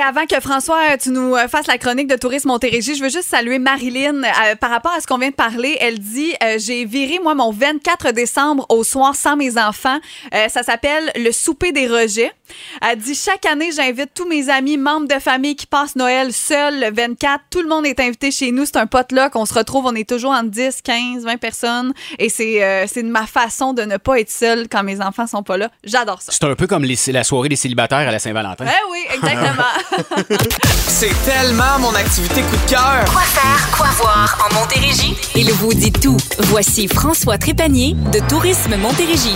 [0.04, 3.28] Avant que François, tu nous euh, fasses la chronique de Tourisme Montérégie, je veux juste
[3.28, 5.76] saluer Marilyn euh, par rapport à ce qu'on vient de parler.
[5.80, 9.98] Elle dit euh, J'ai viré, moi, mon 24 décembre au soir sans mes enfants.
[10.34, 12.32] Euh, ça s'appelle le souper des rejets.
[12.80, 16.80] Elle dit Chaque année, j'invite tous mes amis, membres de famille qui passent Noël seuls
[16.80, 17.40] le 24.
[17.50, 18.64] Tout le monde est invité chez nous.
[18.64, 19.34] C'est un potluck.
[19.36, 21.92] On se retrouve, on est toujours entre 10, 15, 20 personnes.
[22.18, 25.26] Et c'est euh, c'est de ma façon de ne pas être seule quand mes enfants
[25.26, 25.68] sont pas là.
[25.84, 26.32] J'adore ça.
[26.32, 28.64] C'est un peu comme les- la soirée des célibataires à la Saint-Valentin.
[28.66, 30.22] Eh oui, exactement.
[30.88, 33.04] C'est tellement mon activité coup de cœur.
[33.10, 35.16] Quoi faire, quoi voir en Montérégie?
[35.34, 36.16] Il vous dit tout.
[36.38, 39.34] Voici François Trépanier de Tourisme Montérégie.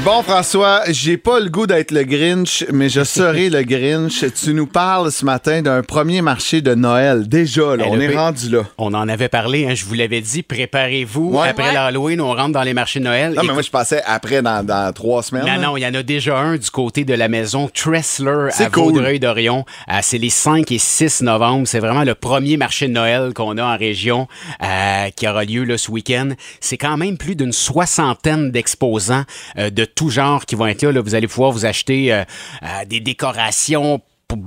[0.00, 4.24] Bon, François, j'ai pas le goût d'être le Grinch, mais je serai le Grinch.
[4.34, 7.28] Tu nous parles ce matin d'un premier marché de Noël.
[7.28, 8.62] Déjà, là, Eh, on est rendu là.
[8.78, 11.36] On en avait parlé, hein, je vous l'avais dit, préparez-vous.
[11.38, 11.50] Ouais.
[11.50, 11.72] Après Ouais.
[11.74, 13.34] l'Halloween, on rentre dans les marchés de Noël.
[13.36, 15.42] Non, mais moi, je passais après dans, dans trois semaines.
[15.44, 15.58] Non, là.
[15.58, 18.94] non, il y en a déjà un du côté de la maison Tressler à cool.
[18.94, 19.64] Vaudreuil-Dorion.
[19.88, 21.68] Euh, c'est les 5 et 6 novembre.
[21.68, 24.26] C'est vraiment le premier marché de Noël qu'on a en région
[24.64, 26.30] euh, qui aura lieu là, ce week-end.
[26.60, 29.22] C'est quand même plus d'une soixantaine d'exposants
[29.58, 31.00] euh, de de tout genre qui vont être là.
[31.00, 32.22] Vous allez pouvoir vous acheter euh,
[32.62, 34.00] euh, des décorations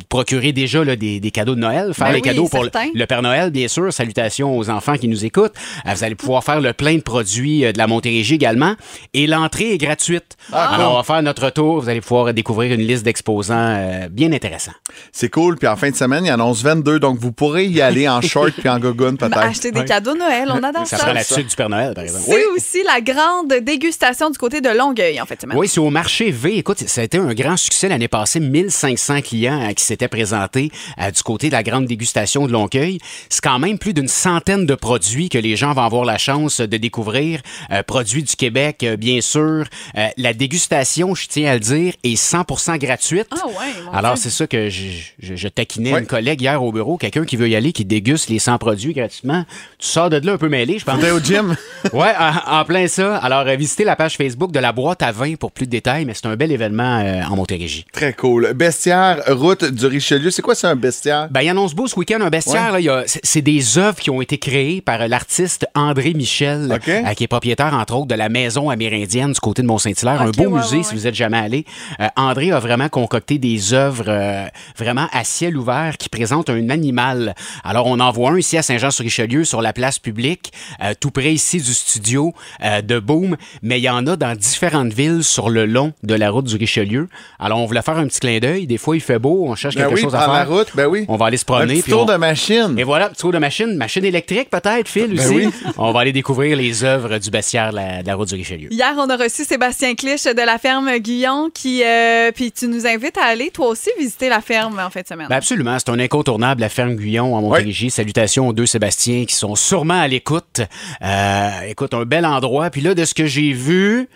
[0.09, 2.69] procurer déjà là, des, des cadeaux de Noël, faire Ben les oui, cadeaux pour le,
[2.71, 2.89] certain.
[2.93, 3.91] le Père Noël, bien sûr.
[3.91, 5.53] Salutations aux enfants qui nous écoutent.
[5.88, 8.75] Euh, vous allez pouvoir faire le plein de produits euh, de la Montérégie également.
[9.13, 10.38] Et l'entrée est gratuite.
[10.51, 10.93] Ah, Alors, cool.
[10.93, 11.81] on va faire notre tour.
[11.81, 14.73] Vous allez pouvoir découvrir une liste d'exposants euh, bien intéressants.
[15.11, 15.57] C'est cool.
[15.57, 18.51] Puis en fin de semaine, il annonce 22, donc vous pourrez y aller en short
[18.57, 19.38] puis en gogoune peut-être.
[19.38, 21.03] Acheter des cadeaux de Noël, on adore Ça ça.
[21.03, 22.23] sera la suite du Père Noël, par exemple.
[22.27, 25.45] C'est aussi la grande dégustation du côté de Longueuil, en fait.
[25.53, 26.57] Oui, c'est au marché V.
[26.57, 28.39] Écoute, ça a été un grand succès l'année passée.
[28.39, 30.71] 1500 clients qui s'étaient présentés
[31.01, 32.99] euh, du côté de la grande dégustation de Longueuil.
[33.30, 36.61] C'est quand même plus d'une centaine de produits que les gens vont avoir la chance
[36.61, 37.41] de découvrir.
[37.71, 39.65] Euh, produits du Québec, euh, bien sûr.
[39.97, 43.28] Euh, la dégustation, je tiens à le dire, est 100% gratuite.
[43.32, 43.53] Ah ouais,
[43.93, 44.84] Alors, c'est ça que je,
[45.19, 46.97] je- je taquinais une collègue hier au bureau.
[46.97, 49.45] Quelqu'un qui veut y aller, qui déguste les 100 produits gratuitement.
[49.80, 50.95] Tu sors de là un peu mêlé, je pense.
[51.03, 51.55] Au gym?
[51.93, 53.17] ouais, en, en plein ça.
[53.17, 56.05] Alors, euh, visitez la page Facebook de la boîte à vin pour plus de détails,
[56.05, 57.86] mais c'est un bel événement euh, en Montérégie.
[57.91, 58.53] Très cool.
[58.53, 60.31] Bestiaire, route du Richelieu.
[60.31, 61.27] C'est quoi ça, un bestiaire?
[61.31, 62.65] Ben, il annonce beau ce week-end un bestiaire.
[62.67, 62.71] Ouais.
[62.73, 66.13] là, il y a- c'est- c'est des œuvres qui ont été créées par l'artiste André
[66.13, 70.21] Michel, euh, qui est propriétaire, entre autres, de la maison amérindienne du côté de Mont-Saint-Hilaire.
[70.21, 71.65] un beau ouais, musée, ouais, si vous êtes jamais allé.
[71.99, 74.45] Euh, André a vraiment concocté des œuvres euh,
[74.77, 77.35] vraiment à ciel ouvert qui présentent un animal.
[77.63, 80.51] Alors, on en voit un ici à Saint-Jean-sur-Richelieu, sur la place publique,
[80.83, 82.33] euh, tout près ici du studio
[82.63, 86.15] euh, de Boom, mais il y en a dans différentes villes sur le long de
[86.15, 87.07] la route du Richelieu.
[87.39, 88.67] Alors, on voulait faire un petit clin d'œil.
[88.67, 90.33] Des fois, il fait beau, on cherche Ben quelque oui, chose à faire.
[90.33, 91.05] la route, ben oui.
[91.07, 91.73] On va aller se Un promener.
[91.75, 92.75] petit puis tour on- de machine.
[92.77, 95.35] et voilà, petit tour de machine, machine électrique peut-être, Phil Ben aussi.
[95.35, 95.49] oui.
[95.77, 98.67] On va aller découvrir les œuvres du bestiaire de la, de la route du Richelieu.
[98.71, 102.85] Hier, on a reçu Sébastien Clich de la ferme Guyon, qui, euh, puis tu nous
[102.87, 105.27] invites à aller, toi aussi, visiter la ferme en fin de semaine.
[105.29, 107.89] Ben absolument, c'est un incontournable, la ferme Guyon en Montérégie.
[107.89, 110.61] Salutations aux deux Sébastien qui sont sûrement à l'écoute.
[111.01, 112.69] Euh, écoute, un bel endroit.
[112.69, 114.07] Puis là, de ce que j'ai vu,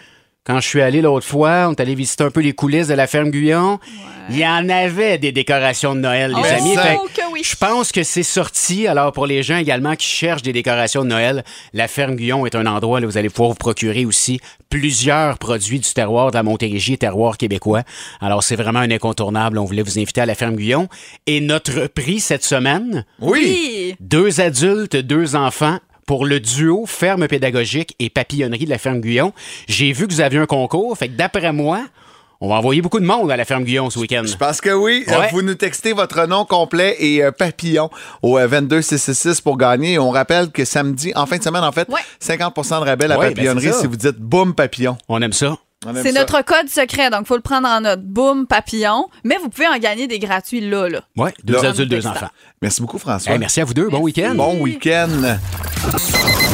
[0.46, 2.94] quand je suis allé l'autre fois, on est allé visiter un peu les coulisses de
[2.96, 3.78] la ferme Guyon.
[4.32, 6.76] Il y en avait des décorations de Noël, les Oh, amis.
[6.76, 7.22] Fait Oh, que.
[7.44, 8.88] Je pense que c'est sorti.
[8.88, 12.56] Alors, pour les gens également qui cherchent des décorations de Noël, la ferme Guyon est
[12.56, 16.44] un endroit où vous allez pouvoir vous procurer aussi plusieurs produits du terroir de la
[16.44, 17.84] Montérégie, terroir québécois.
[18.20, 19.58] Alors, c'est vraiment un incontournable.
[19.58, 20.88] On voulait vous inviter à la ferme Guyon.
[21.28, 23.96] Et notre prix cette semaine, oui.
[24.00, 25.78] deux adultes, deux enfants.
[26.10, 29.32] Pour le duo ferme pédagogique et papillonnerie de la ferme Guyon,
[29.68, 30.98] j'ai vu que vous aviez un concours.
[30.98, 31.86] Fait que d'après moi,
[32.42, 34.24] on va envoyer beaucoup de monde à la ferme Guyon ce week-end.
[34.26, 35.04] Je pense que oui.
[35.08, 35.14] Ouais.
[35.14, 37.92] Euh, Vous nous textez votre nom complet et euh, papillon
[38.24, 39.94] au euh, 22666 pour gagner.
[39.94, 41.88] Et on rappelle que samedi, en fin de semaine, en fait,
[42.20, 44.98] 50% de rabais à la Ouais, ben, papillonnerie si vous dites boum papillon.
[45.10, 45.60] On aime ça.
[46.04, 48.02] C'est notre code secret, donc il faut le prendre en note.
[48.04, 49.08] Boom, papillon.
[49.24, 51.02] Mais vous pouvez en gagner des gratuits là, là.
[51.16, 51.70] Ouais, deux Là.
[51.70, 52.28] adultes, deux enfants.
[52.62, 53.32] Merci beaucoup, François.
[53.32, 53.88] Hey, merci à vous deux.
[53.88, 54.34] Bon week-end.
[54.36, 55.38] Bon week-end.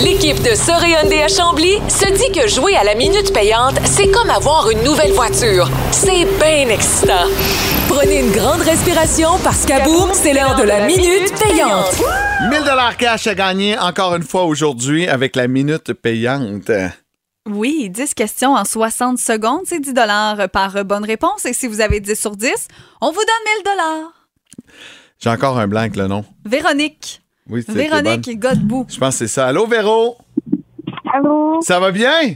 [0.03, 4.29] L'équipe de Soréandé à Chambly se dit que jouer à la minute payante, c'est comme
[4.29, 5.69] avoir une nouvelle voiture.
[5.91, 7.25] C'est bien excitant.
[7.87, 11.95] Prenez une grande respiration parce qu'à boum, c'est l'heure de la minute payante.
[12.51, 16.71] 1000 dollars cash à gagner encore une fois aujourd'hui avec la minute payante.
[17.47, 19.93] Oui, 10 questions en 60 secondes, c'est 10
[20.51, 21.45] par bonne réponse.
[21.45, 22.67] Et si vous avez 10 sur 10,
[23.01, 24.73] on vous donne 1000
[25.19, 26.25] J'ai encore un blanc avec le nom.
[26.43, 27.21] Véronique.
[27.47, 28.39] Oui, c'est Véronique.
[28.39, 28.87] Godbout.
[28.89, 29.45] Je pense que c'est ça.
[29.45, 30.17] Allô, Véro?
[31.13, 31.61] Allô?
[31.61, 32.33] Ça va bien?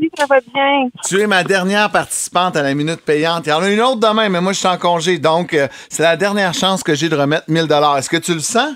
[0.00, 0.88] Oui, ça va bien.
[1.04, 3.46] Tu es ma dernière participante à la minute payante.
[3.46, 5.18] Il y en a une autre demain, mais moi, je suis en congé.
[5.18, 7.98] Donc, euh, c'est la dernière chance que j'ai de remettre 1000 dollars.
[7.98, 8.72] Est-ce que tu le sens?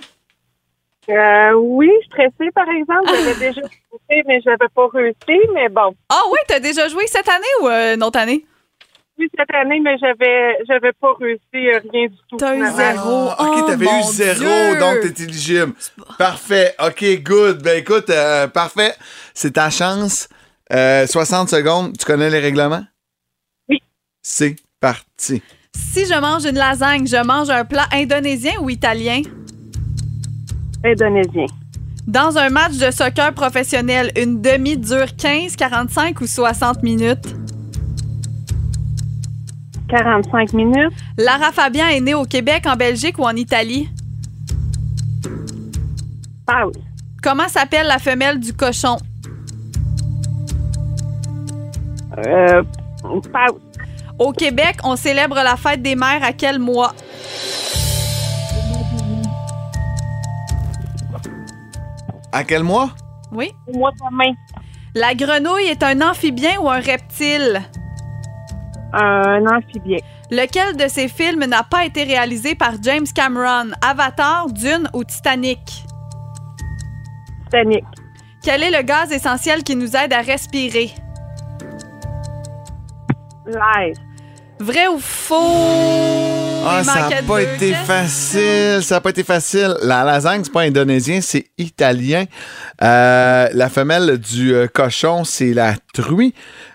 [1.09, 3.09] Euh, oui, je suis stressée, par exemple.
[3.09, 5.95] J'avais déjà essayé, mais je n'avais pas réussi, mais bon.
[6.09, 8.45] Ah oui, t'as déjà joué cette année ou euh, une autre année?
[9.19, 12.37] Oui, cette année, mais j'avais j'avais pas réussi euh, rien du tout.
[12.37, 13.29] T'as eu zéro.
[13.31, 14.79] Ah, OK, Oh, t'avais eu zéro, Dieu!
[14.79, 15.73] donc t'es éligible.
[16.19, 16.75] Parfait.
[16.85, 17.63] OK, good.
[17.63, 18.93] Ben écoute, euh, parfait.
[19.33, 20.29] C'est ta chance.
[20.73, 21.97] Euh, 60 secondes.
[21.97, 22.85] Tu connais les règlements?
[23.71, 23.79] Oui.
[24.21, 25.41] C'est parti.
[25.75, 29.23] Si je mange une lasagne, je mange un plat indonésien ou italien?
[30.85, 31.47] Indonésien.
[32.07, 37.35] Dans un match de soccer professionnel, une demi dure 15, 45 ou 60 minutes?
[39.89, 40.93] 45 minutes.
[41.19, 43.89] Lara Fabian est née au Québec, en Belgique ou en Italie?
[46.47, 46.79] Pause.
[47.23, 48.99] Comment s'appelle la femelle du cochon?
[52.19, 52.63] Euh,
[53.03, 53.61] pause.
[54.19, 56.95] Au Québec, on célèbre la fête des mères à quel mois?
[62.37, 62.91] À quel mois?
[63.33, 63.51] Oui.
[63.67, 64.35] Au mois de mai.
[64.95, 67.63] La grenouille est un amphibien ou un reptile?
[68.93, 69.97] Un amphibien.
[70.31, 73.71] Lequel de ces films n'a pas été réalisé par James Cameron?
[73.81, 75.61] Avatar, Dune ou Titanic?
[77.45, 77.85] Titanic.
[78.43, 80.91] Quel est le gaz essentiel qui nous aide à respirer?
[83.47, 83.97] Live.
[84.61, 86.46] Vrai ou faux?
[86.69, 88.83] Ah, Il ça n'a pas deux été facile.
[88.83, 89.77] Ça n'a pas été facile.
[89.83, 92.25] La lasagne, c'est pas indonésien, c'est italien.
[92.83, 96.35] Euh, la femelle du euh, cochon, c'est la truie.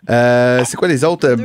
[0.09, 1.35] Euh, c'est quoi les autres?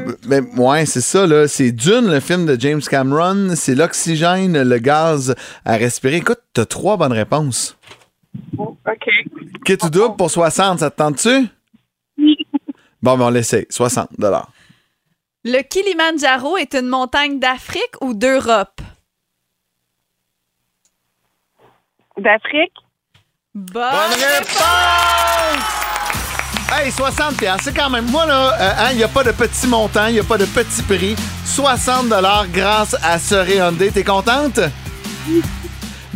[0.57, 1.49] Ouais, c'est ça, là.
[1.49, 3.55] C'est Dune, le film de James Cameron.
[3.57, 5.35] C'est l'oxygène, le gaz
[5.65, 6.17] à respirer.
[6.17, 7.77] Écoute, t'as trois bonnes réponses.
[8.59, 9.09] OK.
[9.65, 11.49] Kit ou double pour 60, ça te tente-tu?
[13.03, 13.67] Bon, ben on l'essaye.
[13.69, 14.09] 60
[15.49, 18.81] Le Kilimandjaro est une montagne d'Afrique ou d'Europe?
[22.19, 22.75] D'Afrique?
[23.55, 25.63] Bonne, réponse!
[26.75, 28.07] Hey, 60 piastres, c'est quand même...
[28.07, 30.37] Moi, là, euh, hein, il n'y a pas de petit montant, il n'y a pas
[30.37, 31.15] de petit prix.
[31.45, 32.09] 60
[32.53, 33.93] grâce à ce Hyundai.
[33.93, 34.59] T'es contente?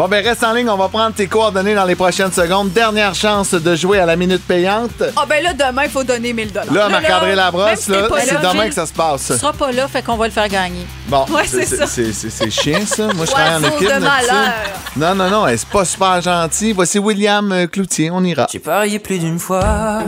[0.01, 2.73] Bon, ben reste en ligne, on va prendre tes coordonnées dans les prochaines secondes.
[2.73, 5.03] Dernière chance de jouer à la minute payante.
[5.15, 8.75] Ah ben là, demain, il faut donner 1000 Là, Marc-André Labrosse, là, c'est demain que
[8.75, 9.27] ça se passe.
[9.27, 10.87] Tu seras pas là, fait qu'on va le faire gagner.
[11.07, 11.87] Bon, Ouais, c'est ça.
[11.87, 13.09] c'est c'est- c'est chiant, ça.
[13.13, 13.89] Moi, je travaille en équipe.
[13.89, 14.55] de malheur.
[14.97, 16.73] Non, non, non, c'est pas super gentil.
[16.73, 18.47] Voici William euh, Cloutier, on ira.
[18.51, 19.99] J'ai parié plus d'une fois.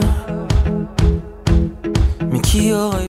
[2.30, 3.05] Mais qui aurait